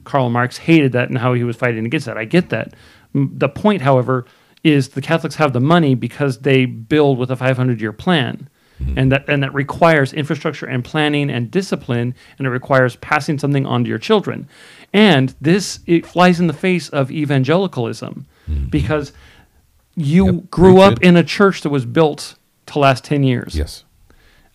[0.07, 2.17] karl marx hated that and how he was fighting against that.
[2.17, 2.75] I get that.
[3.15, 4.25] The point however
[4.65, 8.49] is the catholics have the money because they build with a 500 year plan.
[8.81, 8.99] Mm-hmm.
[8.99, 13.65] And that and that requires infrastructure and planning and discipline and it requires passing something
[13.65, 14.49] on to your children.
[14.93, 18.67] And this it flies in the face of evangelicalism mm-hmm.
[18.67, 19.13] because
[19.95, 22.35] you Yep, grew up in a church that was built
[22.67, 23.55] to last 10 years.
[23.57, 23.85] Yes.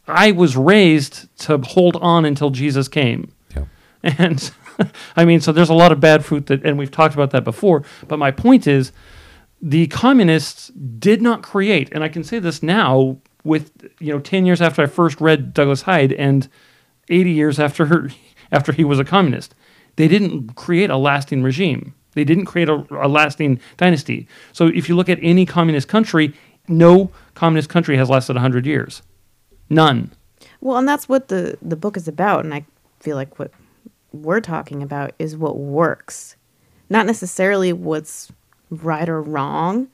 [0.07, 3.33] i was raised to hold on until jesus came.
[3.55, 3.65] Yeah.
[4.03, 4.51] and
[5.15, 7.43] I mean, so there's a lot of bad fruit that, and we've talked about that
[7.43, 7.83] before.
[8.07, 8.91] But my point is,
[9.61, 14.45] the communists did not create, and I can say this now with you know 10
[14.45, 16.47] years after I first read Douglas Hyde and
[17.09, 18.09] 80 years after her,
[18.51, 19.55] after he was a communist,
[19.95, 21.93] they didn't create a lasting regime.
[22.13, 24.27] They didn't create a, a lasting dynasty.
[24.51, 26.33] So if you look at any communist country,
[26.67, 29.01] no communist country has lasted 100 years.
[29.69, 30.11] None.
[30.59, 32.65] Well, and that's what the the book is about, and I
[32.99, 33.51] feel like what
[34.13, 36.35] we're talking about is what works,
[36.89, 38.31] not necessarily what's
[38.69, 39.87] right or wrong,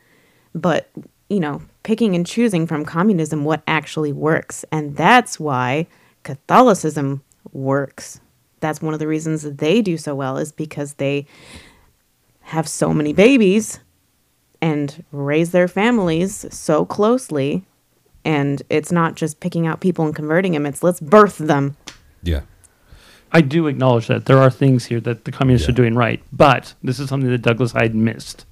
[0.54, 0.90] but
[1.30, 5.88] you know, picking and choosing from communism what actually works, and that's why
[6.24, 8.20] Catholicism works.
[8.60, 11.26] That's one of the reasons that they do so well is because they
[12.42, 13.80] have so many babies
[14.62, 17.66] and raise their families so closely.
[18.26, 21.78] And it's not just picking out people and converting them, it's let's birth them.
[22.24, 22.42] Yeah.
[23.32, 25.74] I do acknowledge that there are things here that the communists Yeah.
[25.74, 28.46] are doing right, but this is something that Douglas Hyde missed.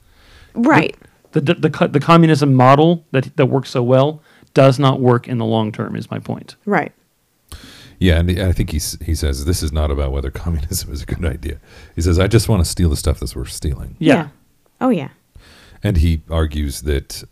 [0.53, 0.95] Right.
[1.31, 4.21] The, the, the, co- the communism model that, that works so well
[4.53, 6.55] does not work in the long term, is my point.
[6.65, 6.91] Right.
[7.99, 11.05] Yeah, and I think he he says this is not about whether communism is a
[11.05, 11.59] good idea.
[11.95, 14.29] He says I just want to steal the stuff that's worth stealing, Yeah.
[14.81, 15.09] Oh, yeah.
[15.81, 17.25] and he argues that that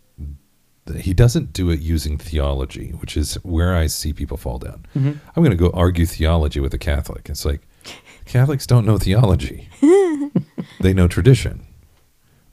[0.98, 4.86] he doesn't do it using theology, which is where I see people fall down.
[4.96, 5.14] Mm-hmm.
[5.36, 7.30] I'm going to go argue theology with a Catholic.
[7.30, 7.62] It's like
[8.26, 9.70] Catholics don't know theology;
[10.82, 11.66] they know tradition,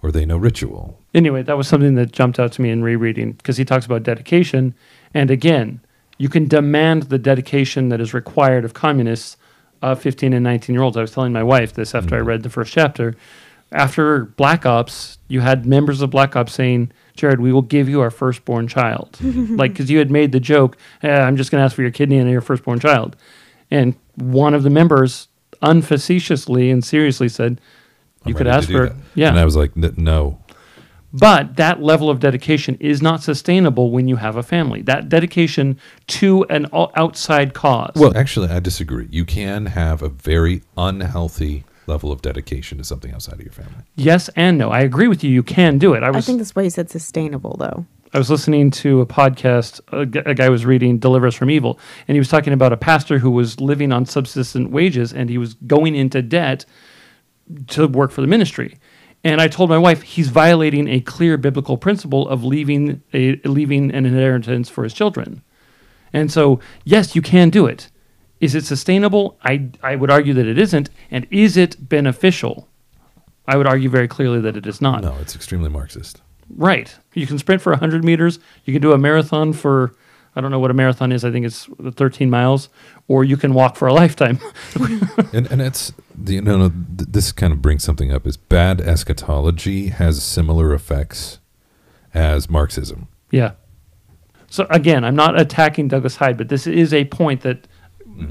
[0.02, 1.00] or they know ritual.
[1.12, 4.04] Anyway, that was something that jumped out to me in rereading because he talks about
[4.04, 4.74] dedication.
[5.12, 5.80] And again,
[6.18, 9.36] you can demand the dedication that is required of communists
[9.82, 10.96] of 15 and 19 year olds.
[10.96, 12.28] I was telling my wife this after I mm-hmm.
[12.28, 13.16] read the first chapter.
[13.72, 18.00] After Black Ops, you had members of Black Ops saying, Jared, we will give you
[18.00, 19.18] our firstborn child.
[19.22, 21.90] like, because you had made the joke, eh, I'm just going to ask for your
[21.90, 23.16] kidney and your firstborn child.
[23.70, 25.28] And one of the members
[25.62, 27.60] unfacetiously and seriously said,
[28.24, 28.88] I'm You could ask for it.
[28.90, 28.96] that.
[29.14, 29.28] Yeah.
[29.30, 30.38] and I was like, "N- no,
[31.12, 34.82] But that level of dedication is not sustainable when you have a family.
[34.82, 37.92] That dedication to an outside cause.
[37.96, 39.08] Well, actually, I disagree.
[39.10, 43.84] You can have a very unhealthy level of dedication to something outside of your family.
[43.96, 44.70] yes and no.
[44.70, 45.30] I agree with you.
[45.30, 46.02] You can do it.
[46.02, 47.86] I I was I, think that's why he said sustainable, though.
[48.12, 49.80] I was listening to a podcast.
[49.92, 51.78] A, guy was reading "Deliver Us from Evil,"
[52.08, 55.38] and he was talking about a pastor who was living on subsistent wages and he
[55.38, 56.64] was going into debt
[57.68, 58.78] to work for the ministry.
[59.22, 63.92] And I told my wife he's violating a clear biblical principle of leaving a leaving
[63.92, 65.42] an inheritance for his children.
[66.12, 67.90] And so, yes, you can do it.
[68.40, 69.38] Is it sustainable?
[69.44, 70.88] I, I would argue that it isn't.
[71.10, 72.68] And is it beneficial?
[73.46, 75.02] I would argue very clearly that it is not.
[75.02, 76.22] No, it's extremely Marxist.
[76.56, 76.96] Right.
[77.14, 78.38] You can sprint for 100 meters.
[78.64, 79.94] You can do a marathon for,
[80.34, 81.24] I don't know what a marathon is.
[81.24, 82.68] I think it's 13 miles.
[83.08, 84.38] Or you can walk for a lifetime.
[85.32, 88.80] And and it's the you know no, this kind of brings something up is bad
[88.80, 91.38] eschatology has similar effects
[92.14, 93.08] as Marxism.
[93.30, 93.52] yeah.
[94.52, 97.68] So again, I'm not attacking Douglas Hyde, but this is a point that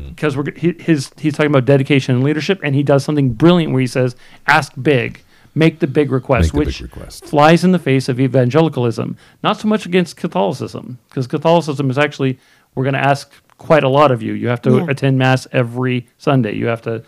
[0.09, 3.71] because we're he, his he's talking about dedication and leadership, and he does something brilliant
[3.73, 4.15] where he says,
[4.47, 5.21] "Ask big,
[5.55, 7.25] make the big request," Make the big which request.
[7.25, 9.17] flies in the face of evangelicalism.
[9.43, 12.39] Not so much against Catholicism, because Catholicism is actually
[12.75, 14.33] we're going to ask quite a lot of you.
[14.33, 14.85] You have to Yeah.
[14.89, 16.55] attend mass every Sunday.
[16.55, 17.03] You have to.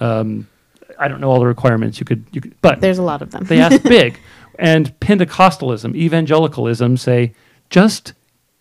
[0.00, 0.46] Um,
[0.98, 1.98] I don't know all the requirements.
[1.98, 3.44] You could, you could, but There's a lot of them.
[3.44, 4.18] they ask big.
[4.58, 7.34] And Pentecostalism, evangelicalism say,
[7.70, 8.14] just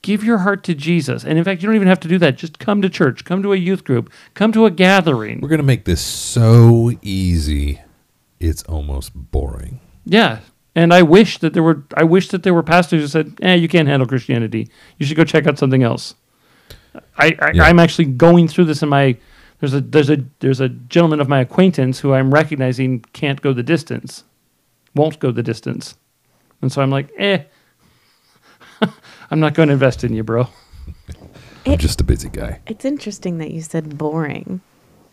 [0.05, 1.23] give your heart to Jesus.
[1.23, 2.35] And in fact, you don't even have to do that.
[2.35, 5.41] Just come to church, come to a youth group, come to a gathering.
[5.41, 7.81] We're going to make this so easy,
[8.39, 9.79] it's almost boring.
[10.05, 10.41] Yeah.
[10.75, 13.55] And I wish that there were I wish that there were pastors who said, "Eh,
[13.55, 14.69] you can't handle Christianity.
[14.99, 16.15] You should go check out something else."
[17.17, 17.63] I, I Yeah.
[17.63, 19.17] I'm actually going through this in my
[19.61, 23.53] there's a there's a there's a gentleman of my acquaintance who I'm recognizing can't go
[23.53, 24.25] the distance,
[24.93, 25.95] won't go the distance,
[26.61, 27.43] and so I'm like, eh,
[29.31, 30.47] I'm not going to invest in you, bro.
[31.65, 32.59] I'm It- just a busy guy.
[32.67, 34.61] It's interesting that you said boring.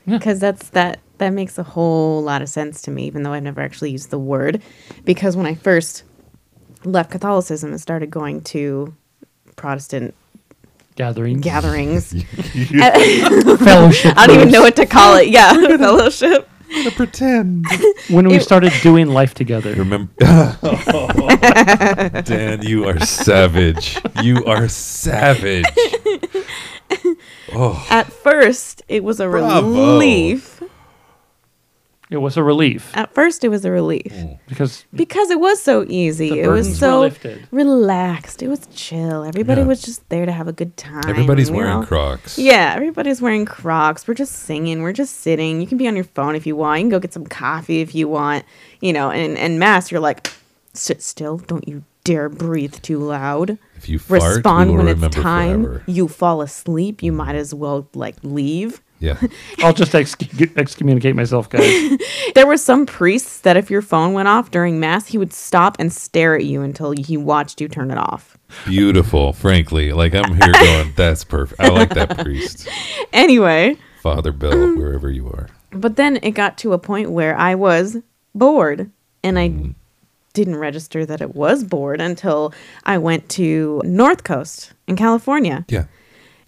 [0.06, 0.18] Yeah.
[0.18, 3.42] Because that's that that makes a whole lot of sense to me, even though I've
[3.44, 4.60] never actually used the word.
[5.04, 6.02] Because when I first
[6.84, 8.94] left Catholicism and started going to
[9.54, 10.14] Protestant
[10.96, 12.10] Gathering, gatherings,
[13.62, 14.14] fellowship.
[14.16, 15.28] I don't even know what to call it.
[15.28, 16.48] Yeah, fellowship.
[16.72, 17.66] I'm gonna pretend.
[18.08, 19.74] when we It- started doing life together.
[19.74, 20.10] Remember,
[22.24, 23.98] Dan, you are savage.
[24.22, 25.64] You are savage.
[27.54, 29.68] Oh, At first, it was a Bravo.
[29.68, 30.51] relief.
[32.12, 34.38] It was a relief At first, it was a relief mm.
[34.48, 36.30] because because it was so easy.
[36.30, 37.48] The it was burdens were so lifted.
[37.50, 38.42] relaxed.
[38.42, 39.24] It was chill.
[39.24, 39.66] Everybody Yeah.
[39.66, 41.02] was just there to have a good time.
[41.08, 41.86] everybody's you wearing know?
[41.86, 42.38] Crocs.
[42.38, 44.06] Yeah, everybody's wearing Crocs.
[44.06, 44.82] We're just singing.
[44.82, 45.60] We're just sitting.
[45.60, 46.80] You can be on your phone if you want.
[46.80, 48.44] You can go get some coffee if you want.
[48.80, 50.30] You know, and and mass, you're like,
[50.74, 51.38] sit still.
[51.38, 53.56] Don't you dare breathe too loud.
[53.76, 55.64] If you fart, Respond we will when it's remember time.
[55.64, 55.82] forever.
[55.86, 57.02] You fall asleep.
[57.02, 58.81] You might as well like leave.
[59.02, 59.20] Yeah.
[59.58, 60.16] I'll just ex-
[60.56, 61.98] excommunicate myself, guys.
[62.34, 65.76] There were some priests that if your phone went off during mass, he would stop
[65.78, 68.38] and stare at you until he watched you turn it off.
[68.64, 69.92] Beautiful, frankly.
[69.92, 71.60] Like I'm here going, that's perfect.
[71.60, 72.68] I like that priest.
[73.12, 74.78] Anyway, Father Bill, mm.
[74.78, 75.48] wherever you are.
[75.72, 77.98] But then it got to a point where I was
[78.34, 78.90] bored
[79.22, 79.74] and I mm.
[80.32, 85.66] didn't register that it was bored until I went to North Coast in California.
[85.68, 85.84] Yeah.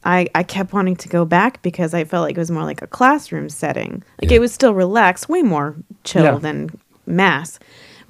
[0.05, 2.82] I, I kept wanting to go back because I felt like it was more like
[2.82, 4.02] a classroom setting.
[4.20, 4.36] Like Yeah.
[4.36, 6.38] it was still relaxed, way more chill Yeah.
[6.38, 6.70] than
[7.07, 7.59] mass.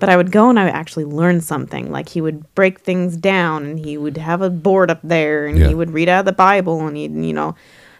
[0.01, 1.92] But I would go and I would actually learn something.
[1.92, 5.57] Like he would break things down and he would have a board up there and
[5.57, 5.68] Yeah.
[5.68, 7.55] he would read out of the Bible and he, you know,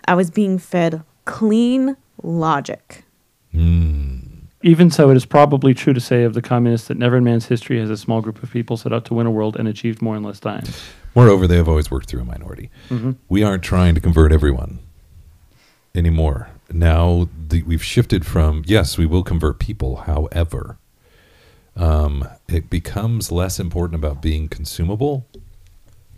[0.07, 3.05] I was being fed clean logic.
[3.53, 4.19] Hmm.
[4.63, 7.47] Even so, it is probably true to say of the communists that never in man's
[7.47, 10.01] history has a small group of people set out to win a world and achieved
[10.03, 10.65] more in less time.
[11.15, 12.71] Moreover, they have always worked through a minority.
[13.29, 14.81] We aren't trying to convert everyone
[15.95, 16.49] anymore.
[16.73, 19.97] Now the, we've shifted from yes, we will convert people.
[19.97, 20.79] However,
[21.77, 25.27] um, it becomes less important about being consumable.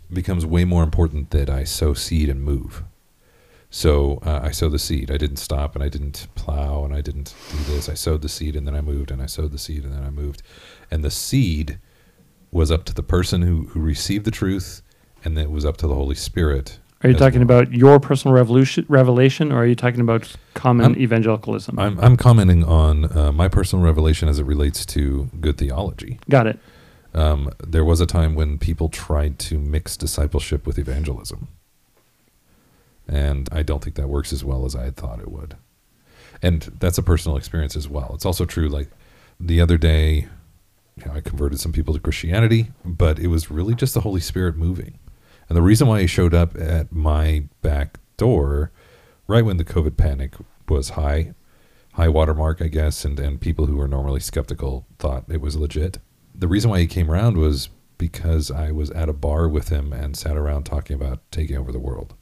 [0.09, 2.83] It becomes way more important that I sow seed and move.
[3.69, 5.11] So uh, I sowed the seed.
[5.11, 7.89] I didn't stop and I didn't plow and I didn't do this.
[7.89, 10.03] I sowed the seed and then I moved and I sowed the seed and then
[10.03, 10.41] I moved.
[10.89, 11.77] And the seed
[12.49, 14.81] was up to the person who, who received the truth
[15.23, 16.79] and it was up to the Holy Spirit.
[17.03, 17.59] Are you talking well.
[17.59, 21.77] about your personal revolution, revelation, or are you talking about common I'm- evangelicalism?
[21.77, 26.19] I'm, I'm commenting on uh, my personal revelation as it relates to good theology.
[26.29, 26.59] Got it.
[27.13, 31.47] Um, there was a time when people tried to mix discipleship with evangelism.
[33.07, 35.55] And I don't think that works as well as I had thought it would.
[36.41, 38.11] And that's a personal experience as well.
[38.13, 38.89] It's also true, like
[39.39, 40.27] the other day,
[40.97, 44.21] you know, I converted some people to Christianity, but it was really just the Holy
[44.21, 44.99] Spirit moving.
[45.49, 48.71] And the reason why he showed up at my back door
[49.27, 50.33] right when the COVID panic
[50.67, 51.33] was high,
[51.93, 55.99] high watermark, I guess, and, and people who were normally skeptical thought it was legit.
[56.35, 59.91] The reason why he came around was because I was at a bar with him
[59.91, 62.13] and sat around talking about taking over the world.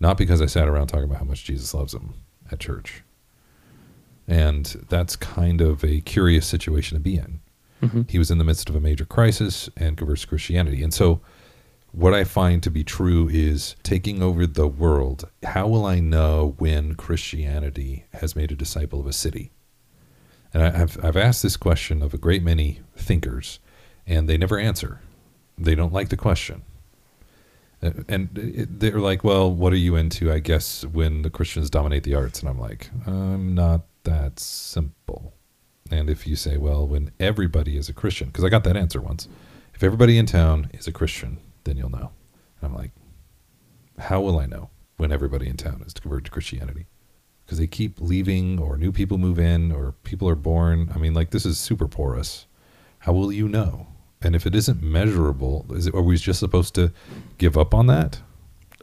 [0.00, 2.14] Not because I sat around talking about how much Jesus loves him
[2.50, 3.02] at church.
[4.28, 7.40] And that's kind of a curious situation to be in.
[7.82, 8.02] Mm-hmm.
[8.08, 10.82] He was in the midst of a major crisis and converts to Christianity.
[10.82, 11.20] And so,
[11.96, 15.30] what I find to be true is taking over the world.
[15.42, 19.50] How will I know when Christianity has made a disciple of a city?
[20.52, 23.60] And I, I've, I've asked this question of a great many thinkers,
[24.06, 25.00] and they never answer.
[25.56, 26.62] They don't like the question.
[27.82, 30.30] Uh, And they're like, well, what are you into?
[30.30, 32.40] I guess when the Christians dominate the arts.
[32.40, 35.32] And I'm like, I'm not that simple.
[35.90, 39.00] And if you say, well, when everybody is a Christian, because I got that answer
[39.00, 39.28] once,
[39.74, 42.10] if everybody in town is a Christian, then you'll know.
[42.60, 42.92] And I'm like,
[43.98, 46.86] how will I know when everybody in town is converted to Christianity?
[47.44, 50.90] Because they keep leaving, or new people move in, or people are born.
[50.94, 52.46] I mean, like this is super porous.
[53.00, 53.86] How will you know?
[54.22, 56.90] And if it isn't measurable, is it, are we just supposed to
[57.38, 58.20] give up on that?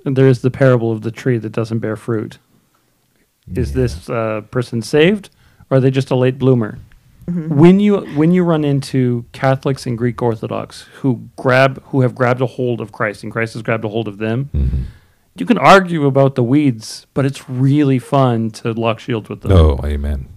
[0.06, 2.38] And there is the parable of the tree that doesn't bear fruit.
[3.54, 3.76] Is Yeah.
[3.76, 5.30] this uh, person saved,
[5.70, 6.78] or are they just a late bloomer?
[7.28, 12.42] When you when you run into Catholics and Greek Orthodox who grab who have grabbed
[12.42, 14.84] a hold of Christ and Christ has grabbed a hold of them, Mm-hmm.
[15.36, 19.52] you can argue about the weeds, but it's really fun to lock shields with them.
[19.52, 20.28] Oh, amen.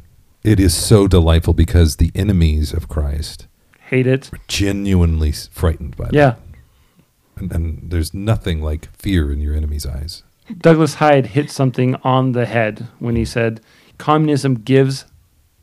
[0.45, 3.47] It is so delightful because the enemies of Christ
[3.91, 4.33] Hate it.
[4.33, 6.15] are genuinely frightened by that.
[6.15, 6.35] Yeah.
[7.37, 10.23] And, and there's nothing like fear in your enemy's eyes.
[10.59, 13.61] Douglas Hyde hit something on the head when he said
[13.99, 15.05] communism gives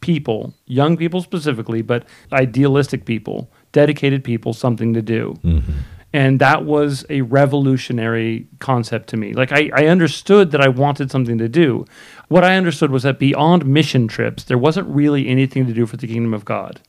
[0.04, 5.34] people, young people specifically, but idealistic people, dedicated people, something to do.
[5.43, 5.72] Mm-hmm.
[6.16, 9.34] And that was a revolutionary concept to me.
[9.34, 11.86] Like, I, I understood that I wanted something to do.
[12.28, 15.97] What I understood was that beyond mission trips, there wasn't really anything to do for
[15.97, 16.82] the kingdom of God.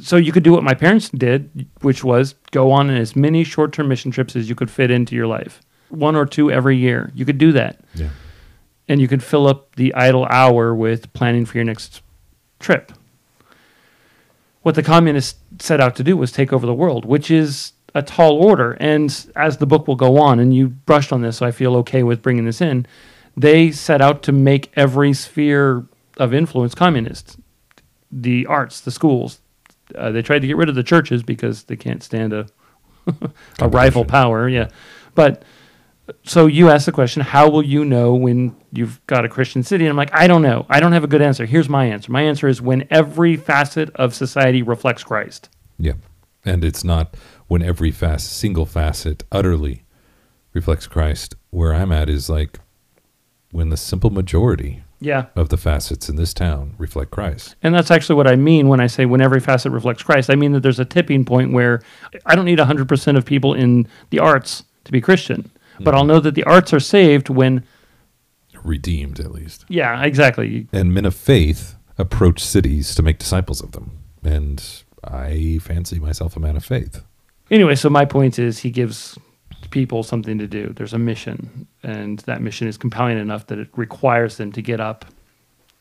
[0.00, 3.72] So you could do what my parents did, which was go on as many short
[3.72, 7.10] term mission trips as you could fit into your life, one or two every year.
[7.12, 8.10] You could do that Yeah.
[8.88, 12.02] and you could fill up the idle hour with planning for your next
[12.60, 12.92] trip.
[14.62, 18.02] What the communists set out to do was take over the world, which is a
[18.02, 18.72] tall order.
[18.72, 21.74] And as the book will go on, and you brushed on this, so I feel
[21.76, 22.86] okay with bringing this in,
[23.36, 25.86] they set out to make every sphere
[26.18, 27.38] of influence communist
[28.12, 29.40] the arts, the schools.
[29.94, 32.46] Uh, they tried to get rid of the churches because they can't stand a,
[33.60, 34.48] a rival power.
[34.48, 34.68] Yeah.
[35.14, 35.42] But
[36.24, 39.84] so you ask the question, how will you know when you've got a Christian city?
[39.84, 40.66] And I'm like, I don't know.
[40.68, 41.46] I don't have a good answer.
[41.46, 42.10] Here's my answer.
[42.12, 45.48] My answer is when every facet of society reflects Christ.
[45.78, 45.94] Yeah.
[46.44, 47.16] And it's not
[47.48, 49.84] when every fac single facet utterly
[50.52, 51.34] reflects Christ.
[51.50, 52.58] Where I'm at is like
[53.52, 55.26] when the simple majority Yeah.
[55.34, 57.56] of the facets in this town reflect Christ.
[57.62, 60.30] And that's actually what I mean when I say when every facet reflects Christ.
[60.30, 61.80] I mean that there's a tipping point where
[62.26, 65.50] I don't need 100% of people in the arts to be Christian,
[65.84, 66.08] but I'll mm-hmm.
[66.08, 67.64] know that the arts are saved when,
[68.62, 69.64] Redeemed, at least.
[69.68, 70.68] yeah, exactly.
[70.72, 73.98] And men of faith approach cities to make disciples of them.
[74.22, 74.62] And
[75.04, 77.02] I fancy myself a man of faith.
[77.50, 79.18] Anyway, so my point is he gives
[79.70, 80.72] people something to do.
[80.74, 84.80] There's a mission, and that mission is compelling enough that it requires them to get
[84.80, 85.04] up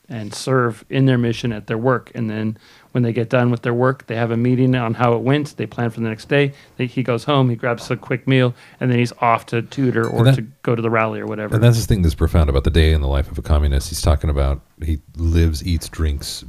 [0.08, 2.12] and serve in their mission at their work.
[2.16, 2.58] And then
[2.92, 5.56] When they get done with their work, they have a meeting on how it went.
[5.58, 6.54] They plan for the next day.
[6.78, 10.08] They, he goes home, he grabs a quick meal, and then he's off to tutor
[10.08, 11.54] or that- to go to the rally or whatever.
[11.56, 13.90] And that's the thing that's profound about the day in the life of a communist.
[13.90, 16.44] He's talking about he lives, eats, drinks,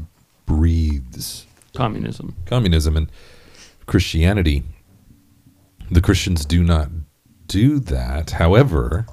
[0.46, 2.34] breathes communism.
[2.46, 3.10] communism and
[3.86, 4.64] Christianity.
[5.90, 6.88] The Christians do not
[7.48, 8.30] do that.
[8.30, 9.06] However,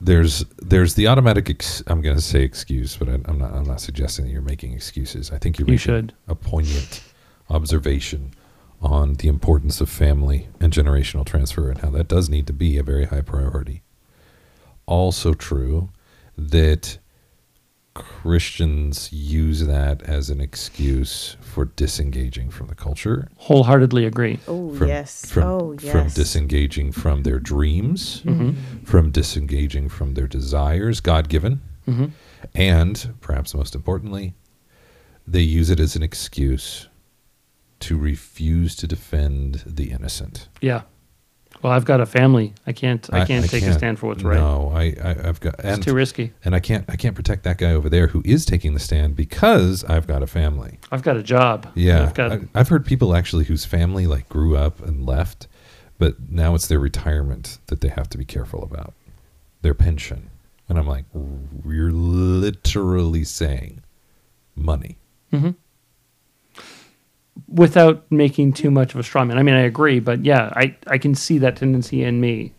[0.00, 1.48] there's there's the automatic.
[1.50, 3.52] Ex- I'm going to say excuse, but I, I'm not.
[3.54, 5.30] I'm not suggesting that you're making excuses.
[5.30, 6.12] I think you're You making should.
[6.28, 7.02] a poignant
[7.48, 8.32] observation
[8.82, 12.76] on the importance of family and generational transfer and how that does need to be
[12.76, 13.82] a very high priority.
[14.86, 15.88] Also true
[16.36, 16.98] that
[17.94, 24.40] Christians use that as an excuse for disengaging from the culture, Wholeheartedly agree.
[24.48, 25.24] Oh from, yes.
[25.30, 25.92] from, oh yes.
[25.92, 28.22] from disengaging from their dreams,
[28.84, 32.06] from disengaging from their desires, God given, hmm
[32.54, 34.34] and perhaps most importantly,
[35.26, 36.88] they use it as an excuse
[37.80, 40.48] to refuse to defend the innocent.
[40.60, 40.82] Yeah.
[41.62, 42.52] Well, I've got a family.
[42.66, 43.08] I can't.
[43.12, 44.36] I can't take a stand for what's right.
[44.38, 46.32] No, I, I I've got It's and too risky.
[46.44, 49.16] and I can't I can't protect that guy over there who is taking the stand
[49.16, 50.78] because I've got a family.
[50.92, 51.66] I've got a job.
[51.74, 52.32] Yeah, I've got.
[52.32, 55.48] I, I've heard people actually whose family like grew up and left,
[55.98, 58.92] but now it's their retirement that they have to be careful about,
[59.62, 60.28] their pension.
[60.68, 61.04] And I'm like,
[61.66, 63.82] you're literally saying
[64.56, 64.98] money.
[65.32, 65.54] Mhm.
[67.48, 69.38] Without making too much of a straw man.
[69.38, 72.52] I mean, I agree, but yeah, I, I can see that tendency in me.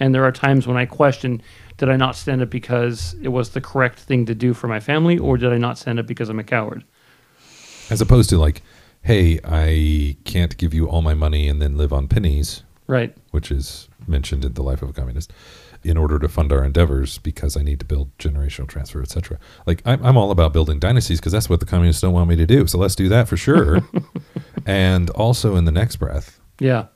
[0.00, 1.42] And there are times when I question
[1.76, 4.80] did I not stand up because it was the correct thing to do for my
[4.80, 6.84] family, or did I not stand up because I'm a coward?
[7.88, 8.62] As opposed to like,
[9.02, 13.16] hey, I can't give you all my money and then live on pennies, Right.
[13.30, 15.32] which is mentioned in the life of a communist,
[15.82, 19.38] in order to fund our endeavors because I need to build generational transfer, etc.
[19.66, 22.36] Like I'm, I'm all about building dynasties because that's what the communists don't want me
[22.36, 22.66] to do.
[22.66, 23.80] So let's do that for sure.
[24.66, 26.86] and also in the next breath, Yeah.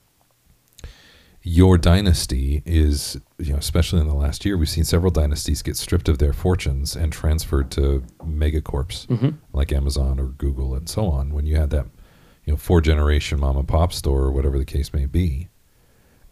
[1.42, 5.76] your dynasty is, you know, especially in the last year, we've seen several dynasties get
[5.76, 11.06] stripped of their fortunes and transferred to megacorps hmm like Amazon or Google and so
[11.06, 11.32] on.
[11.32, 11.86] When you had that,
[12.44, 15.48] you know, four generation mom and pop store or whatever the case may be,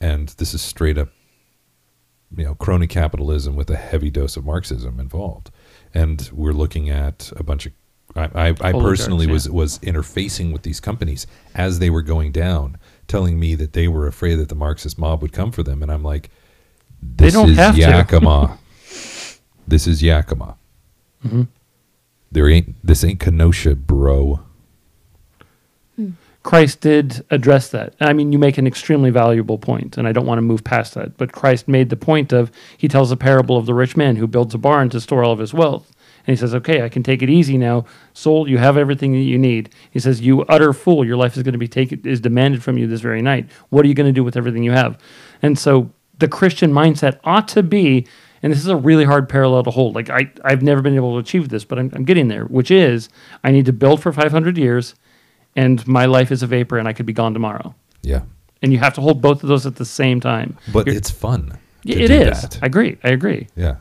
[0.00, 1.08] and this is straight up,
[2.36, 5.50] you know, crony capitalism with a heavy dose of Marxism involved,
[5.94, 7.72] and we're looking at a bunch of.
[8.14, 9.32] I, I, I personally yeah.
[9.32, 12.78] was was interfacing with these companies as they were going down,
[13.08, 15.90] telling me that they were afraid that the Marxist mob would come for them, and
[15.90, 16.30] I'm like,
[17.02, 17.76] They this don't is have.
[17.76, 18.58] Yakima.
[19.66, 20.56] this is Yakima.
[21.22, 21.42] hmm
[22.30, 24.40] There ain't this ain't Kenosha, bro.
[26.42, 27.94] Christ did address that.
[28.00, 30.94] I mean, you make an extremely valuable point, and I don't want to move past
[30.94, 31.16] that.
[31.16, 34.26] But Christ made the point of he tells a parable of the rich man who
[34.26, 35.92] builds a barn to store all of his wealth.
[36.26, 37.84] And he says, Okay, I can take it easy now.
[38.12, 39.70] Soul, you have everything that you need.
[39.90, 42.76] He says, You utter fool, your life is going to be taken is demanded from
[42.76, 43.50] you this very night.
[43.70, 44.98] What are you going to do with everything you have?
[45.42, 48.06] And so the Christian mindset ought to be,
[48.42, 49.94] and this is a really hard parallel to hold.
[49.94, 52.70] Like I, I've never been able to achieve this, but I'm, I'm getting there, which
[52.70, 53.08] is
[53.44, 54.94] I need to build for 500 years
[55.56, 57.74] and my life is a vapor and I could be gone tomorrow.
[58.02, 58.22] Yeah.
[58.62, 60.56] And you have to hold both of those at the same time.
[60.72, 61.58] But You're- it's fun.
[61.84, 62.42] Yeah, to it do is.
[62.42, 62.58] that.
[62.62, 62.96] I agree.
[63.02, 63.48] I agree.
[63.56, 63.76] yeah.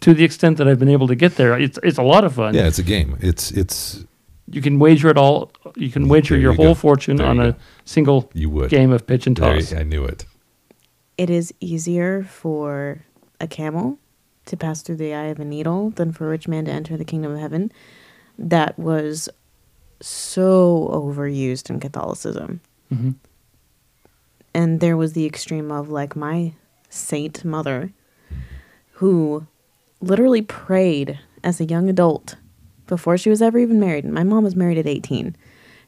[0.00, 2.34] To the extent that I've been able to get there, it's it's a lot of
[2.34, 2.54] fun.
[2.54, 3.16] Yeah, it's a game.
[3.20, 4.04] It's it's
[4.50, 5.50] You can wager it all.
[5.76, 6.80] You can wager There your you whole go.
[6.80, 7.58] fortune There on a go.
[7.84, 8.70] single you would.
[8.70, 9.72] game of pitch and toss.
[9.72, 10.24] you- I knew it.
[11.16, 13.04] it is easier for
[13.40, 13.98] a camel
[14.46, 16.96] to pass through the eye of a needle than for a rich man to enter
[16.98, 17.70] the kingdom of heaven.
[18.38, 19.28] That was
[20.04, 22.60] so overused in Catholicism.
[22.88, 23.12] hmm
[24.52, 26.52] And there was the extreme of like my
[26.88, 27.92] saint mother
[28.92, 29.46] who
[30.00, 32.36] literally prayed as a young adult
[32.86, 34.04] before she was ever even married.
[34.04, 35.34] My mom was married at 18.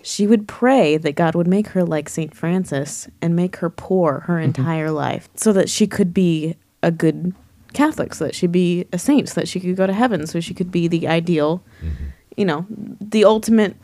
[0.02, 2.34] She would pray that God would make her like St.
[2.34, 7.34] Francis and make her poor her entire life so that she could be a good
[7.72, 10.40] Catholic, so that she'd be a saint, so that she could go to heaven, so
[10.40, 11.62] she could be the ideal,
[12.36, 12.66] you know,
[13.00, 13.76] the ultimate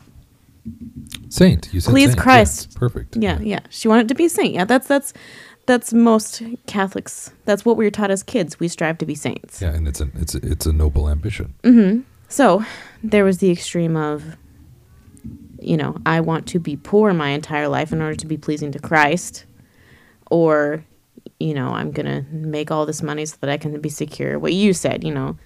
[1.29, 1.73] Saint.
[1.73, 2.17] You said Please saint.
[2.17, 2.75] Yeah, Christ.
[2.75, 3.15] perfect.
[3.17, 3.59] yeah, yeah.
[3.69, 4.53] She wanted to be saint.
[4.53, 5.13] Yeah, that's that's
[5.65, 7.31] that's most Catholics.
[7.45, 8.59] That's what we were taught as kids.
[8.59, 9.61] We strive to be saints.
[9.61, 11.53] Yeah, and it's a it's a, it's a noble ambition.
[11.63, 12.63] hmm So
[13.03, 14.37] there was the extreme of,
[15.59, 18.71] you know, I want to be poor my entire life in order to be pleasing
[18.73, 19.45] to Christ,
[20.31, 20.83] or,
[21.39, 24.39] you know, I'm gonna make all this money so that I can be secure.
[24.39, 25.37] What you said, you know,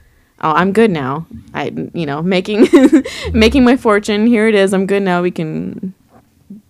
[0.41, 1.25] oh, I'm good now.
[1.53, 2.67] I, you know, making
[3.33, 4.27] making my fortune.
[4.27, 4.73] Here it is.
[4.73, 5.21] I'm good now.
[5.21, 5.93] We can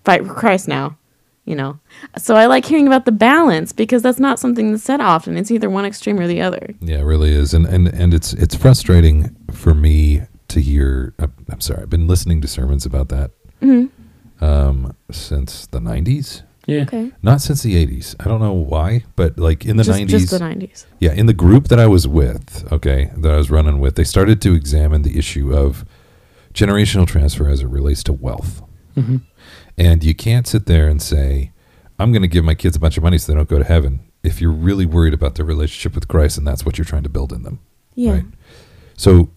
[0.03, 0.97] fight for Christ now.
[1.45, 1.79] You know,
[2.17, 5.37] so I like hearing about the balance because that's not something that's said often.
[5.37, 6.75] It's either one extreme or the other.
[6.81, 11.13] Yeah, it really is, and and and it's it's frustrating for me to hear.
[11.19, 13.31] I'm, I'm sorry, I've been listening to sermons about that
[13.61, 14.43] Mm-hmm.
[14.43, 16.43] um, since the 90s.
[16.67, 16.81] Yeah.
[16.81, 17.11] Okay.
[17.23, 18.15] Not since the 80s.
[18.19, 20.07] I don't know why, but like in the just, 90s.
[20.07, 20.85] just the 90s.
[20.99, 24.03] Yeah, in the group that I was with, okay, that I was running with, they
[24.03, 25.85] started to examine the issue of
[26.53, 28.61] generational transfer as it relates to wealth.
[28.97, 29.17] Mm-hmm.
[29.77, 31.51] And you can't sit there and say,
[31.99, 33.65] I'm going to give my kids a bunch of money so they don't go to
[33.65, 37.03] heaven if you're really worried about their relationship with Christ and that's what you're trying
[37.03, 37.59] to build in them.
[37.95, 38.13] Yeah.
[38.13, 38.25] Right.
[38.97, 39.29] So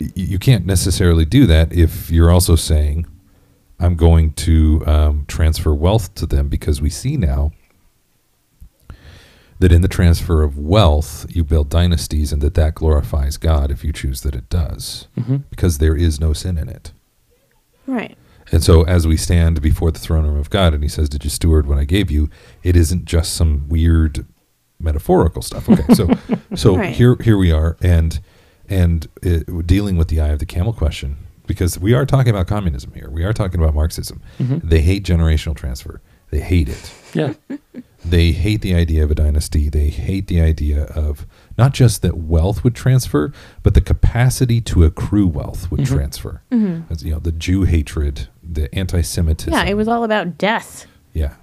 [0.00, 3.06] y- you can't necessarily do that if you're also saying,
[3.82, 7.50] I'm going to um, transfer wealth to them because we see now
[9.58, 13.84] that in the transfer of wealth, you build dynasties and that that glorifies God if
[13.84, 16.92] you choose that it does hmm because there is no sin in it.
[17.86, 18.16] Right.
[18.50, 21.24] And so, as we stand before the throne room of God, and He says, "Did
[21.24, 22.28] you steward what I gave you?"
[22.62, 24.26] It isn't just some weird
[24.78, 25.68] metaphorical stuff.
[25.70, 26.08] Okay, so
[26.54, 26.94] so Right.
[26.94, 28.20] here here we are, and
[28.68, 31.16] and uh, we're dealing with the eye of the camel question
[31.46, 33.08] because we are talking about communism here.
[33.10, 34.20] We are talking about Marxism.
[34.38, 36.00] hmm They hate generational transfer.
[36.30, 36.92] They hate it.
[37.14, 37.34] Yeah.
[38.04, 39.68] They hate the idea of a dynasty.
[39.68, 41.24] They hate the idea of
[41.56, 43.32] not just that wealth would transfer,
[43.62, 45.86] but the capacity to accrue wealth would Mhm.
[45.86, 46.42] transfer.
[46.50, 46.92] Mm-hmm.
[46.92, 49.52] As, you know, the Jew hatred, the anti-Semitism.
[49.52, 50.86] Yeah, it was all about death.
[51.12, 51.34] Yeah,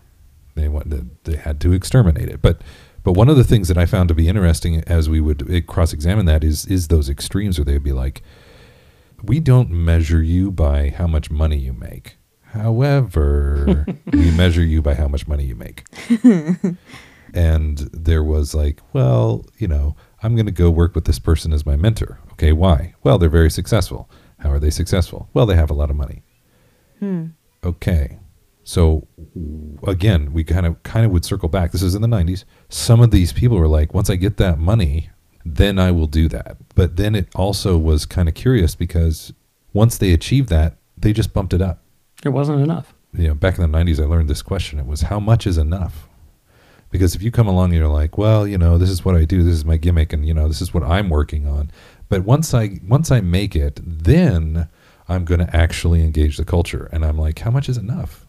[0.56, 2.42] they wanted they had to exterminate it.
[2.42, 2.60] But
[3.06, 5.62] but one of the things that I found to be interesting as we would uh,
[5.62, 8.22] cross-examine that is is those extremes where they'd be like,
[9.24, 12.18] we don't measure you by how much money you make.
[12.42, 15.84] However, we measure you by how much money you make.
[17.34, 21.54] and there was like, well, you know, I'm going to go work with this person
[21.54, 22.20] as my mentor.
[22.34, 22.96] Okay, why?
[23.04, 24.10] Well, they're very successful.
[24.40, 25.30] How are they successful?
[25.34, 26.24] Well, they have a lot of money
[27.00, 27.28] Hmm.
[27.64, 28.20] okay
[28.66, 29.08] so
[29.88, 33.00] again we kind of kind of would circle back this is in the 90s some
[33.00, 35.10] of these people were like once i get that money
[35.46, 36.58] then i will do that.
[36.76, 39.34] But then it also was kind of curious because
[39.74, 41.82] once they achieved that they just bumped it up.
[42.24, 42.94] It wasn't enough.
[43.14, 44.80] you know back in the 90s i learned this question.
[44.80, 46.08] It was how much is enough?
[46.92, 49.24] Because if you come along and you're like well you know this is what i
[49.24, 51.70] do this is my gimmick and you know this is what i'm working on
[52.10, 54.68] but once i once i make it then
[55.08, 58.26] i'm going to actually engage the culture and i'm like how much is enough?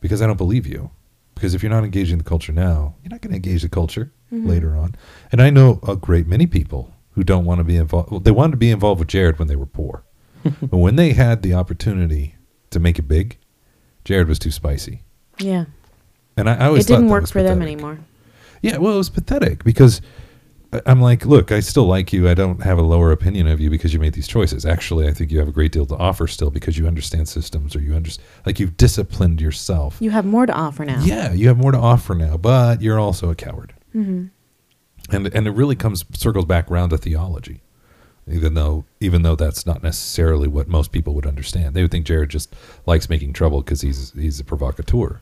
[0.00, 0.90] Because i don't believe you.
[1.34, 4.12] Because if you're not engaging the culture now you're not going to engage the culture
[4.32, 4.46] Mhm.
[4.46, 4.94] later on
[5.32, 8.30] and i know a great many people who don't want to be involved well, they
[8.30, 10.04] wanted to be involved with jared when they were poor
[10.44, 12.34] but when they had the opportunity
[12.70, 13.38] to make it big
[14.04, 15.02] jared was too spicy
[15.38, 15.64] Yeah.
[16.36, 17.98] and I, I always It didn't work for them anymore.
[18.60, 20.00] Yeah, well, it was pathetic because
[20.84, 22.28] I'm like, look, I still like you.
[22.28, 24.66] I don't have a lower opinion of you because you made these choices.
[24.66, 27.76] Actually, I think you have a great deal to offer still because you understand systems
[27.76, 29.96] or you understand, like you've disciplined yourself.
[30.00, 31.00] You have more to offer now.
[31.04, 33.72] Yeah, you have more to offer now, but you're also a coward.
[34.02, 34.26] Hmm
[35.10, 37.62] And and it really comes circles back around to theology.
[38.30, 41.74] Even though even though that's not necessarily what most people would understand.
[41.74, 42.54] They would think Jared just
[42.86, 45.20] likes making trouble because he's he's a provocateur.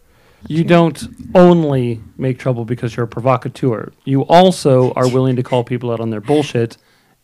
[0.49, 1.03] You don't
[1.35, 3.93] only make trouble because you're a provocateur.
[4.05, 6.77] You also are willing to call people out on their bullshit,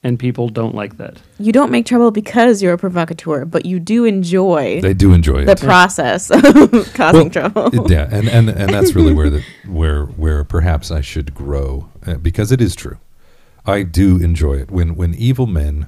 [0.05, 1.21] and people don't like that.
[1.39, 5.45] You don't make trouble because you're a provocateur, but you do enjoy They do enjoy
[5.45, 5.61] the it.
[5.61, 6.43] process of
[6.95, 7.91] causing Well, trouble.
[7.93, 12.15] yeah, and, and and that's really where the where where perhaps I should grow uh,
[12.17, 12.99] because it is true.
[13.65, 15.87] I do enjoy it when when evil men,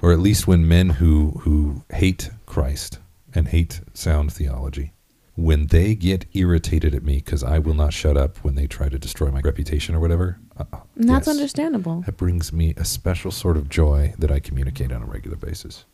[0.00, 2.98] or at least when men who who hate Christ
[3.34, 4.92] and hate sound theology,
[5.34, 8.88] when they get irritated at me because I will not shut up when they try
[8.88, 10.38] to destroy my reputation or whatever.
[10.58, 11.36] And that's yes.
[11.36, 12.02] understandable.
[12.06, 15.84] That brings me a special sort of joy that I communicate on a regular basis.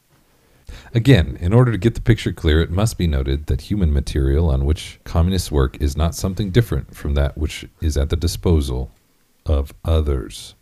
[0.95, 4.49] Again, in order to get the picture clear, it must be noted that human material
[4.51, 8.91] on which communists work is not something different from that which is at the disposal
[9.45, 10.55] of others.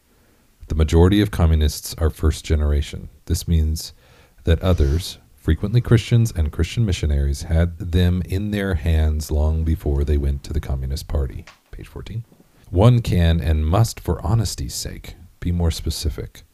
[0.68, 3.09] The majority of communists are first generation.
[3.27, 3.93] This means
[4.44, 10.16] that others, frequently Christians and Christian missionaries, had them in their hands long before they
[10.16, 11.44] went to the Communist Party.
[11.72, 12.24] Page 14.
[12.70, 16.44] One can and must, for honesty's sake, be more specific.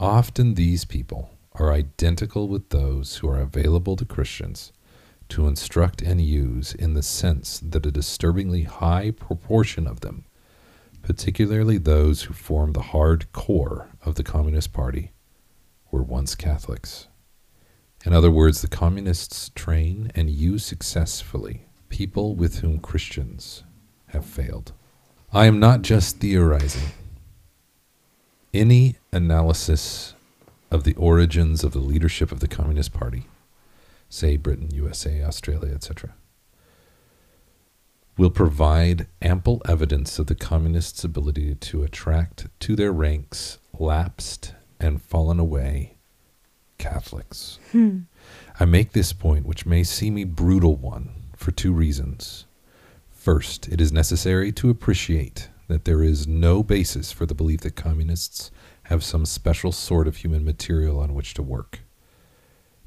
[0.00, 4.72] Often these people are identical with those who are available to Christians
[5.28, 10.24] to instruct and use in the sense that a disturbingly high proportion of them,
[11.02, 15.12] particularly those who form the hard core of the Communist Party,
[15.92, 17.06] were once Catholics.
[18.04, 23.62] In other words, the Communists train and use successfully people with whom Christians
[24.08, 24.72] have failed.
[25.32, 26.90] I am not just theorizing.
[28.52, 30.14] Any analysis
[30.72, 33.26] of the origins of the leadership of the Communist Party,
[34.08, 36.14] say Britain, USA, Australia, etc.,
[38.18, 45.00] will provide ample evidence of the Communists' ability to attract to their ranks lapsed and
[45.00, 45.94] fallen away
[46.76, 47.60] Catholics.
[47.70, 48.00] Hmm.
[48.58, 52.46] I make this point, which may seem a brutal one, for two reasons.
[53.20, 57.76] First, it is necessary to appreciate that there is no basis for the belief that
[57.76, 58.50] communists
[58.84, 61.80] have some special sort of human material on which to work.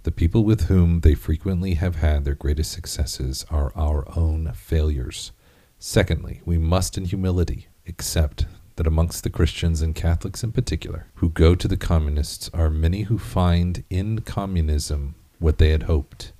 [0.01, 5.33] The people with whom they frequently have had their greatest successes are our own failures.
[5.77, 8.47] Secondly, we must in humility accept
[8.77, 13.03] that amongst the Christians and Catholics in particular who go to the communists are many
[13.03, 16.33] who find in communism what they had hoped,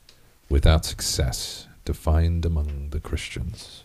[0.49, 3.82] without success, to find among the Christians.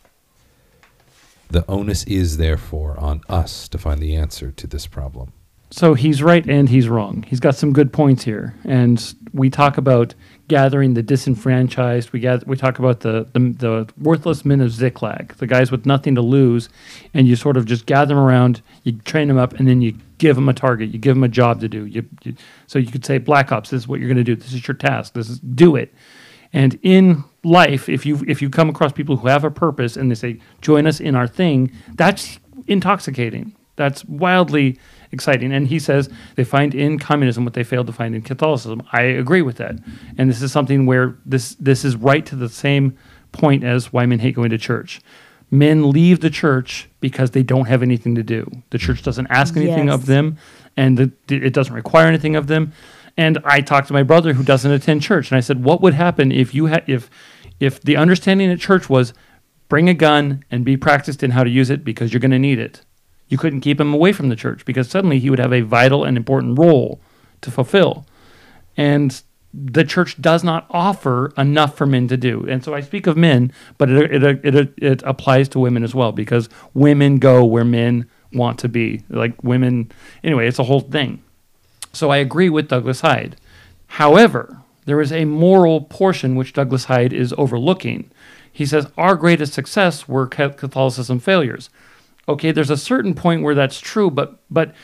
[1.48, 5.32] The onus is therefore on us to find the answer to this problem.
[5.70, 7.24] So he's right and he's wrong.
[7.28, 10.14] He's got some good points here, and we talk about
[10.48, 12.10] gathering the disenfranchised.
[12.10, 15.84] We gather, we talk about the, the the worthless men of Ziklag, the guys with
[15.84, 16.70] nothing to lose,
[17.12, 19.94] and you sort of just gather them around, you train them up, and then you
[20.16, 21.84] give them a target, you give them a job to do.
[21.84, 22.34] You, you
[22.66, 24.36] so you could say, Black Ops, this is what you're going to do.
[24.36, 25.12] This is your task.
[25.12, 25.92] This is do it.
[26.52, 30.10] And in life, if you if you come across people who have a purpose and
[30.10, 33.54] they say, "Join us in our thing," that's intoxicating.
[33.76, 34.78] That's wildly
[35.12, 35.52] exciting.
[35.52, 38.82] And he says they find in communism what they failed to find in Catholicism.
[38.92, 39.76] I agree with that.
[40.16, 42.96] And this is something where this this is right to the same
[43.32, 45.00] point as why men hate going to church.
[45.50, 48.50] Men leave the church because they don't have anything to do.
[48.70, 49.94] The church doesn't ask anything Yes.
[49.94, 50.36] of them,
[50.76, 52.72] and the, it doesn't require anything of them.
[53.18, 55.94] And I talked to my brother who doesn't attend church, and I said, "What would
[55.94, 57.10] happen if you had if
[57.58, 59.12] if the understanding at church was
[59.68, 62.38] bring a gun and be practiced in how to use it because you're going to
[62.38, 62.84] need it?"
[63.26, 66.04] You couldn't keep him away from the church because suddenly he would have a vital
[66.04, 67.00] and important role
[67.42, 68.06] to fulfill.
[68.76, 69.20] And
[69.52, 72.46] the church does not offer enough for men to do.
[72.48, 75.94] And so I speak of men, but it, it, it, it applies to women as
[75.94, 79.02] well because women go where men want to be.
[79.10, 79.90] Like women,
[80.24, 81.22] anyway, it's a whole thing.
[81.98, 83.34] So I agree with Douglas Hyde.
[83.88, 88.08] However, there is a moral portion which Douglas Hyde is overlooking.
[88.52, 91.70] He says our greatest success were Catholicism failures.
[92.28, 94.76] Okay, there's a certain point where that's true, but but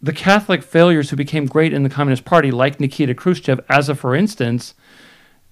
[0.00, 3.94] the Catholic failures who became great in the Communist Party, like Nikita Khrushchev, as a
[3.94, 4.72] for instance,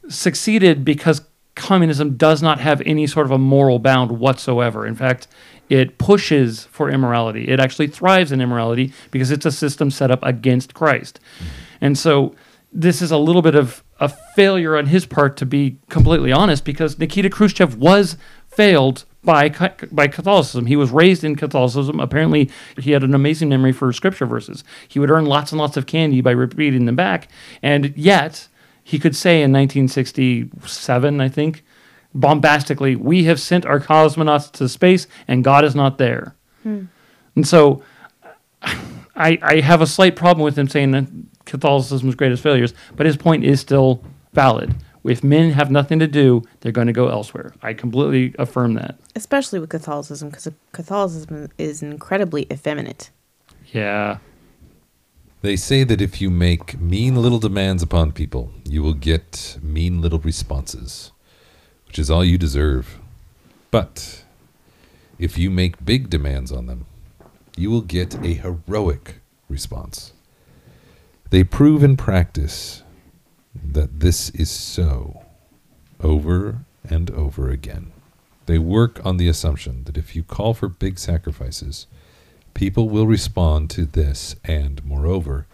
[0.09, 1.21] succeeded because
[1.55, 4.87] communism does not have any sort of a moral bound whatsoever.
[4.87, 5.29] In fact,
[5.69, 7.49] it pushes for immorality.
[7.49, 11.21] It actually thrives in immorality because it's a system set up against Christ.
[11.39, 11.49] Mm-hmm.
[11.81, 12.35] And so
[12.73, 16.65] this is a little bit of a failure on his part to be completely honest
[16.65, 18.17] because Nikita Khrushchev was
[18.47, 19.49] failed by
[19.91, 20.67] by Catholicism.
[20.67, 22.01] He was raised in Catholicism.
[22.01, 24.65] Apparently, he had an amazing memory for scripture verses.
[24.87, 27.29] He would earn lots and lots of candy by repeating them back,
[27.63, 28.49] and yet
[28.83, 31.63] he could say in 1967, I think,
[32.21, 36.85] bombastically, "We have sent our cosmonauts to space, and God is not there." Hmm.
[37.35, 37.83] And so,
[38.63, 41.07] I, I have a slight problem with him saying that
[41.45, 44.75] Catholicism's greatest failures, but his point is still valid.
[45.05, 47.55] If men have nothing to do, they're going to go elsewhere.
[47.63, 48.99] I completely affirm that.
[49.15, 53.11] especially with Catholicism, because Catholicism is incredibly effeminate.
[53.73, 54.19] Yeah.
[55.41, 60.01] They say that if you make mean little demands upon people, you will get mean
[60.03, 61.13] little responses,
[61.89, 62.99] which is all you deserve.
[63.71, 64.25] But
[65.19, 66.87] if you make big demands on them,
[67.57, 69.17] you will get a heroic
[69.49, 70.13] response.
[71.31, 72.83] They prove in practice
[73.55, 75.23] that this is so
[76.01, 77.93] over and over again.
[78.47, 81.87] They work on the assumption that if you call for big sacrifices,
[82.55, 85.47] people will respond to this, and moreover,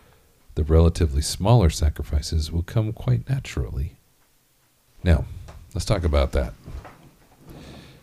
[0.55, 3.97] the relatively smaller sacrifices will come quite naturally.
[5.03, 5.25] Now,
[5.75, 6.55] let's talk about that.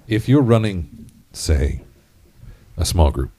[0.08, 1.82] If you're running, say,
[2.78, 3.32] a small group,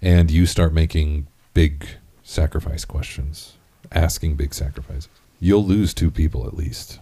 [0.00, 1.86] and you start making big
[2.22, 3.54] sacrifice questions,
[3.92, 5.08] asking big sacrifices,
[5.40, 6.98] you'll lose two people at least,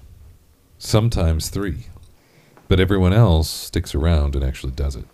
[0.79, 1.87] sometimes three.
[2.69, 5.05] But everyone else sticks around and actually does it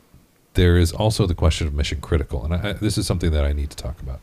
[0.54, 3.44] there is also the question of mission critical, and I, I- this is something that
[3.44, 4.20] I need to talk about.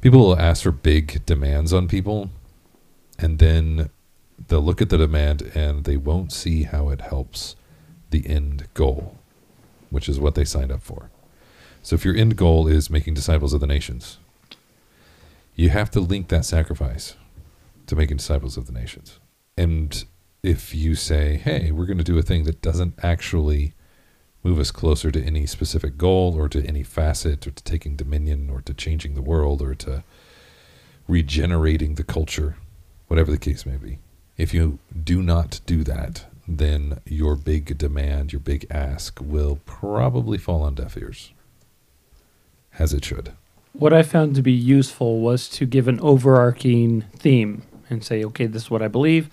[0.00, 2.30] People will ask for big demands on people,
[3.18, 3.90] and then
[4.48, 7.56] they'll look at the demand and they won't see how it helps
[8.10, 9.16] the end goal,
[9.90, 11.10] which is what they signed up for.
[11.82, 14.18] So, if your end goal is making disciples of the nations,
[15.54, 17.14] you have to link that sacrifice
[17.86, 19.18] to making disciples of the nations.
[19.56, 20.04] And
[20.42, 23.74] if you say, hey, we're going to do a thing that doesn't actually
[24.42, 28.50] move us closer to any specific goal or to any facet or to taking dominion
[28.50, 30.04] or to changing the world or to
[31.08, 32.56] regenerating the culture,
[33.08, 33.98] whatever the case may be.
[34.36, 40.38] If you do not do that, then your big demand, your big ask will probably
[40.38, 41.32] fall on deaf ears,
[42.78, 43.32] as it should.
[43.72, 48.46] What I found to be useful was to give an overarching theme and say, okay,
[48.46, 49.30] this is what I believe.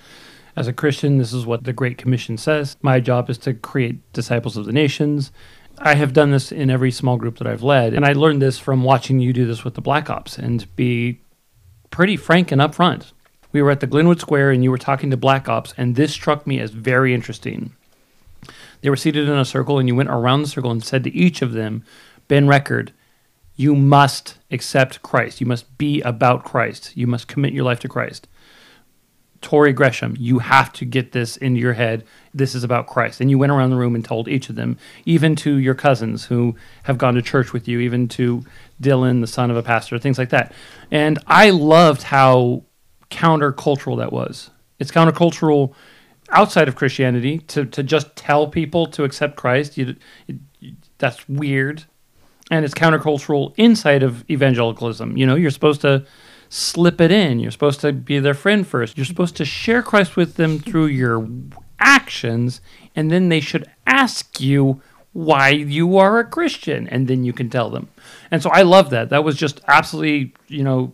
[0.56, 2.76] As a Christian, this is what the Great Commission says.
[2.82, 5.32] My job is to create disciples of the nations.
[5.78, 7.94] I have done this in every small group that I've led.
[7.94, 11.22] And I learned this from watching you do this with the Black Ops and be
[11.90, 13.14] pretty frank and upfront.
[13.52, 16.14] We were at the Glenwood Square and you were talking to Black Ops, and this
[16.14, 17.74] struck me as very interesting.
[18.82, 21.14] They were seated in a circle, and you went around the circle and said to
[21.14, 21.84] each of them,
[22.28, 22.94] Ben Record,
[23.56, 25.40] you must accept Christ.
[25.40, 26.92] You must be about Christ.
[26.96, 28.28] You must commit your life to Christ.
[29.42, 32.06] Tori Gresham, you have to get this into your head.
[32.34, 33.22] This is about Christ.
[33.22, 36.26] And you went around the room and told each of them, even to your cousins
[36.26, 38.44] who have gone to church with you, even to
[38.82, 40.54] Dylan, the son of a pastor, things like that.
[40.90, 42.64] And I loved how
[43.12, 44.50] countercultural that was.
[44.80, 45.74] It's countercultural
[46.30, 49.78] outside of Christianity to, to just tell people to accept Christ.
[49.78, 49.96] You,
[50.98, 51.86] that's weird
[52.52, 55.18] and it's countercultural inside of evangelicalism.
[55.18, 56.06] You know, you're supposed to
[56.50, 57.40] slip it in.
[57.40, 58.98] You're supposed to be their friend first.
[58.98, 61.28] You're supposed to share Christ with them through your
[61.80, 62.60] actions,
[62.94, 64.82] and then they should ask you
[65.14, 67.88] why you are a Christian, and then you can tell them.
[68.30, 69.10] And so I love that.
[69.10, 70.94] That was just absolutely, you know,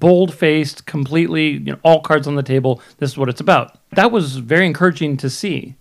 [0.00, 2.82] bold faced, completely, you know, all cards on the table.
[2.98, 3.78] This is what it's about.
[3.92, 5.76] That was very encouraging to see.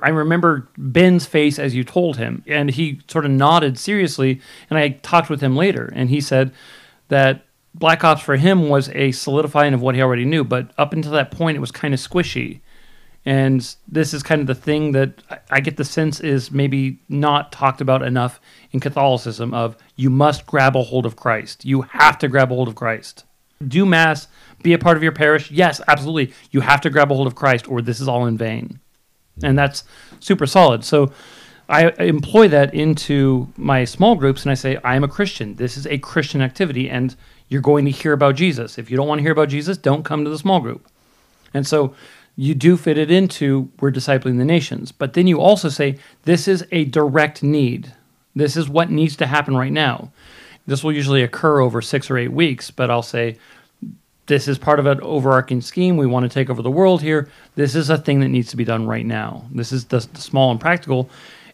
[0.00, 4.40] I remember Ben's face as you told him, and he sort of nodded seriously.
[4.70, 6.52] And I talked with him later, and he said
[7.08, 7.44] that
[7.74, 11.12] Black Ops for him was a solidifying of what he already knew, but up until
[11.12, 12.60] that point, it was kind of squishy.
[13.26, 17.50] And this is kind of the thing that I get the sense is maybe not
[17.52, 18.40] talked about enough
[18.70, 21.64] in Catholicism of you must grab a hold of Christ.
[21.64, 23.24] You have to grab a hold of Christ.
[23.66, 24.28] Do mass,
[24.62, 25.50] be a part of your parish.
[25.50, 26.34] Yes, absolutely.
[26.50, 28.80] You have to grab a hold of Christ or this is all in vain
[29.42, 29.84] and that's
[30.20, 30.84] super solid.
[30.84, 31.12] So
[31.68, 35.56] I employ that into my small groups and I say, I am a Christian.
[35.56, 37.16] This is a Christian activity, and
[37.48, 38.78] you're going to hear about Jesus.
[38.78, 40.86] If you don't want to hear about Jesus, don't come to the small group.
[41.52, 41.94] And so
[42.36, 44.92] you do fit it into we're discipling the nations.
[44.92, 47.92] But then you also say, this is a direct need.
[48.34, 50.12] This is what needs to happen right now.
[50.66, 53.36] This will usually occur over six or eight weeks, but I'll say,
[54.26, 55.96] this is part of an overarching scheme.
[55.96, 57.28] We want to take over the world here.
[57.54, 59.44] This is a thing that needs to be done right now.
[59.52, 61.08] This is the, the small and practical.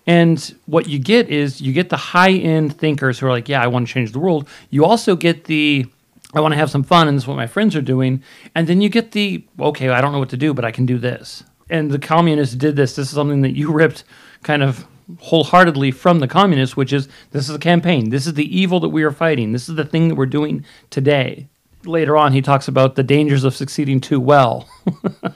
[0.06, 3.62] And what you get is you get the high end thinkers who are like, yeah,
[3.62, 4.48] I want to change the world.
[4.70, 5.86] You also get the,
[6.34, 8.22] I want to have some fun, and this is what my friends are doing.
[8.54, 10.86] And then you get the, okay, I don't know what to do, but I can
[10.86, 11.44] do this.
[11.70, 12.96] And the communists did this.
[12.96, 14.04] This is something that you ripped
[14.42, 14.86] kind of
[15.20, 18.10] wholeheartedly from the communists, which is this is a campaign.
[18.10, 19.52] This is the evil that we are fighting.
[19.52, 21.48] This is the thing that we're doing today
[21.86, 24.68] later on, he talks about the dangers of succeeding too well.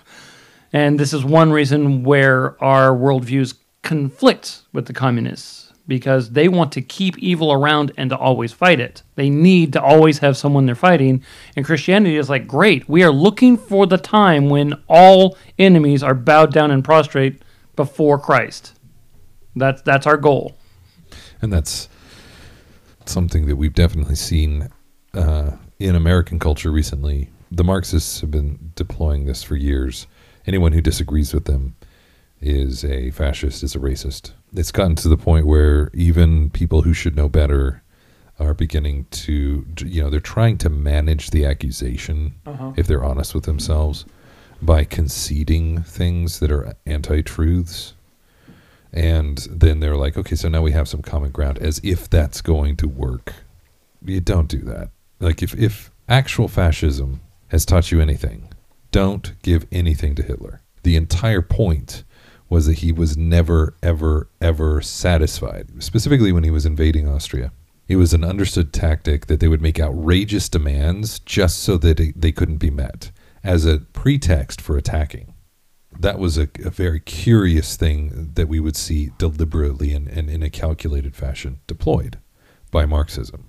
[0.73, 6.73] and this is one reason where our worldviews conflict with the communists because they want
[6.73, 9.05] to keep evil around and to always fight it.
[9.15, 11.23] They need to always have someone they're fighting.
[11.55, 16.15] And Christianity is like, great, we are looking for the time when all enemies are
[16.15, 17.40] bowed down and prostrate
[17.77, 18.76] before Christ.
[19.56, 20.56] That's that's our goal.
[21.42, 21.88] And that's
[23.06, 24.68] something that we've definitely seen
[25.14, 30.06] uh, in American culture recently, the Marxists have been deploying this for years.
[30.46, 31.76] Anyone who disagrees with them
[32.40, 34.32] is a fascist, is a racist.
[34.54, 37.82] It's gotten to the point where even people who should know better
[38.38, 42.72] are beginning to, you know, they're trying to manage the accusation, uh-huh.
[42.76, 44.04] if they're honest with themselves,
[44.60, 47.94] by conceding things that are anti truths.
[48.92, 52.40] And then they're like, okay, so now we have some common ground, as if that's
[52.40, 53.34] going to work.
[54.04, 54.90] You don't do that.
[55.20, 58.48] Like if if actual fascism has taught you anything,
[58.90, 60.60] don't give anything to Hitler.
[60.82, 62.04] The entire point
[62.48, 67.52] was that he was never ever ever satisfied, specifically when he was invading Austria.
[67.88, 72.32] It was an understood tactic that they would make outrageous demands just so that they
[72.32, 73.10] couldn't be met
[73.44, 75.32] as a pretext for attacking.
[75.98, 80.43] That was a, a very curious thing that we would see deliberately and, and in
[80.43, 82.18] a calculated fashion deployed
[82.70, 83.48] by Marxism.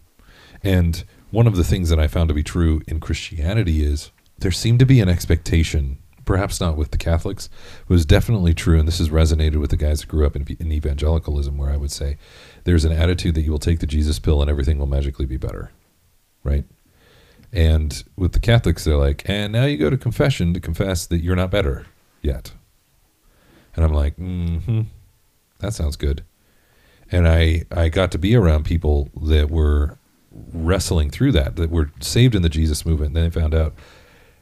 [0.63, 4.51] And one of the things that I found to be true in Christianity is there
[4.51, 7.49] seemed to be an expectation, perhaps not with the Catholics,
[7.87, 10.71] was definitely true, and this has resonated with the guys that grew up in, in
[10.71, 12.17] evangelicalism, where I would say
[12.63, 15.37] there's an attitude that you will take the Jesus pill and everything will magically be
[15.37, 15.71] better,
[16.43, 16.65] right?
[17.51, 21.19] And with the Catholics, they're like, and now you go to confession to confess that
[21.19, 21.85] you're not better
[22.27, 22.51] yet.
[23.75, 24.81] And I'm like, mm-hmm,
[25.59, 26.23] that sounds good.
[27.11, 29.97] And I, I got to be around people that were
[30.53, 33.09] wrestling through that, that were saved in the Jesus movement.
[33.09, 33.73] And then they found out,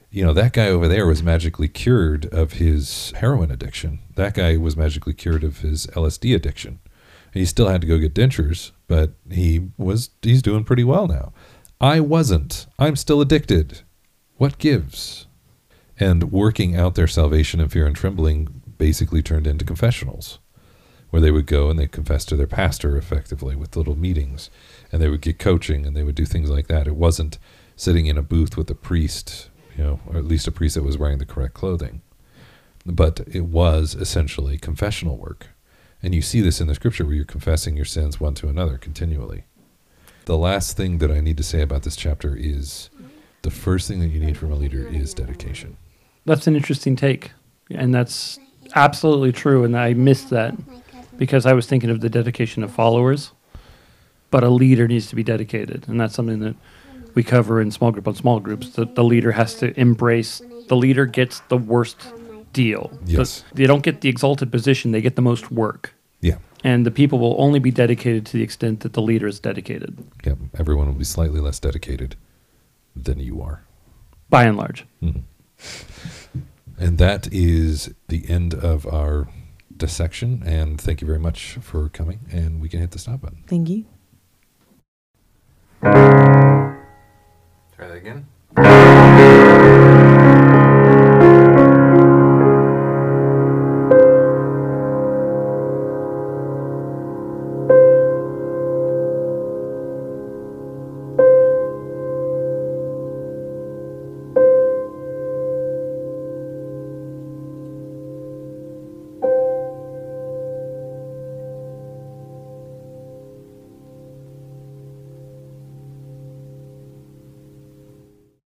[0.09, 3.99] you know, that guy over there was magically cured of his heroin addiction.
[4.15, 6.79] That guy was magically cured of his LSD addiction.
[7.33, 11.33] He still had to go get dentures, but he was he's doing pretty well now.
[11.81, 12.65] I wasn't.
[12.79, 13.81] I'm still addicted.
[14.37, 15.24] What gives?
[15.99, 20.39] And working out their salvation in fear and trembling basically turned into confessionals,
[21.09, 24.49] where they would go and they confess to their pastor effectively with little meetings,
[24.91, 26.87] and they would get coaching and they would do things like that.
[26.87, 27.39] It wasn't
[27.77, 30.83] sitting in a booth with a priest, you know, or at least a priest that
[30.83, 32.01] was wearing the correct clothing,
[32.85, 35.47] but it was essentially confessional work.
[36.03, 38.77] And you see this in the scripture where you're confessing your sins one to another
[38.77, 39.45] continually.
[40.25, 42.89] The last thing that I need to say about this chapter is
[43.43, 45.77] the first thing that you need from a leader is dedication.
[46.25, 47.31] That's an interesting take.
[47.71, 48.39] And that's
[48.75, 49.63] absolutely true.
[49.63, 50.55] And I missed that
[51.17, 53.31] because I was thinking of the dedication of followers.
[54.31, 55.85] But a leader needs to be dedicated.
[55.87, 56.55] And that's something that
[57.13, 58.69] we cover in small group on small groups.
[58.71, 61.97] The, the leader has to embrace, the leader gets the worst
[62.51, 62.91] deal.
[63.05, 63.43] The- Yes.
[63.53, 65.93] they don't get the exalted position, they get the most work.
[66.21, 66.37] Yeah.
[66.63, 69.95] And the people will only be dedicated to the extent that the leader is dedicated,
[70.25, 70.33] Yeah.
[70.57, 72.15] Everyone will be slightly less dedicated
[72.95, 73.61] than you are.
[74.29, 74.85] by and large.
[75.03, 75.21] Mhm.
[76.77, 79.27] And that is the end of our
[79.75, 80.43] dissection.
[80.45, 82.19] And thank you very much for coming.
[82.31, 83.43] And we can hit the stop button.
[83.47, 83.85] Thank you.
[85.81, 86.75] Try
[87.77, 88.25] that again.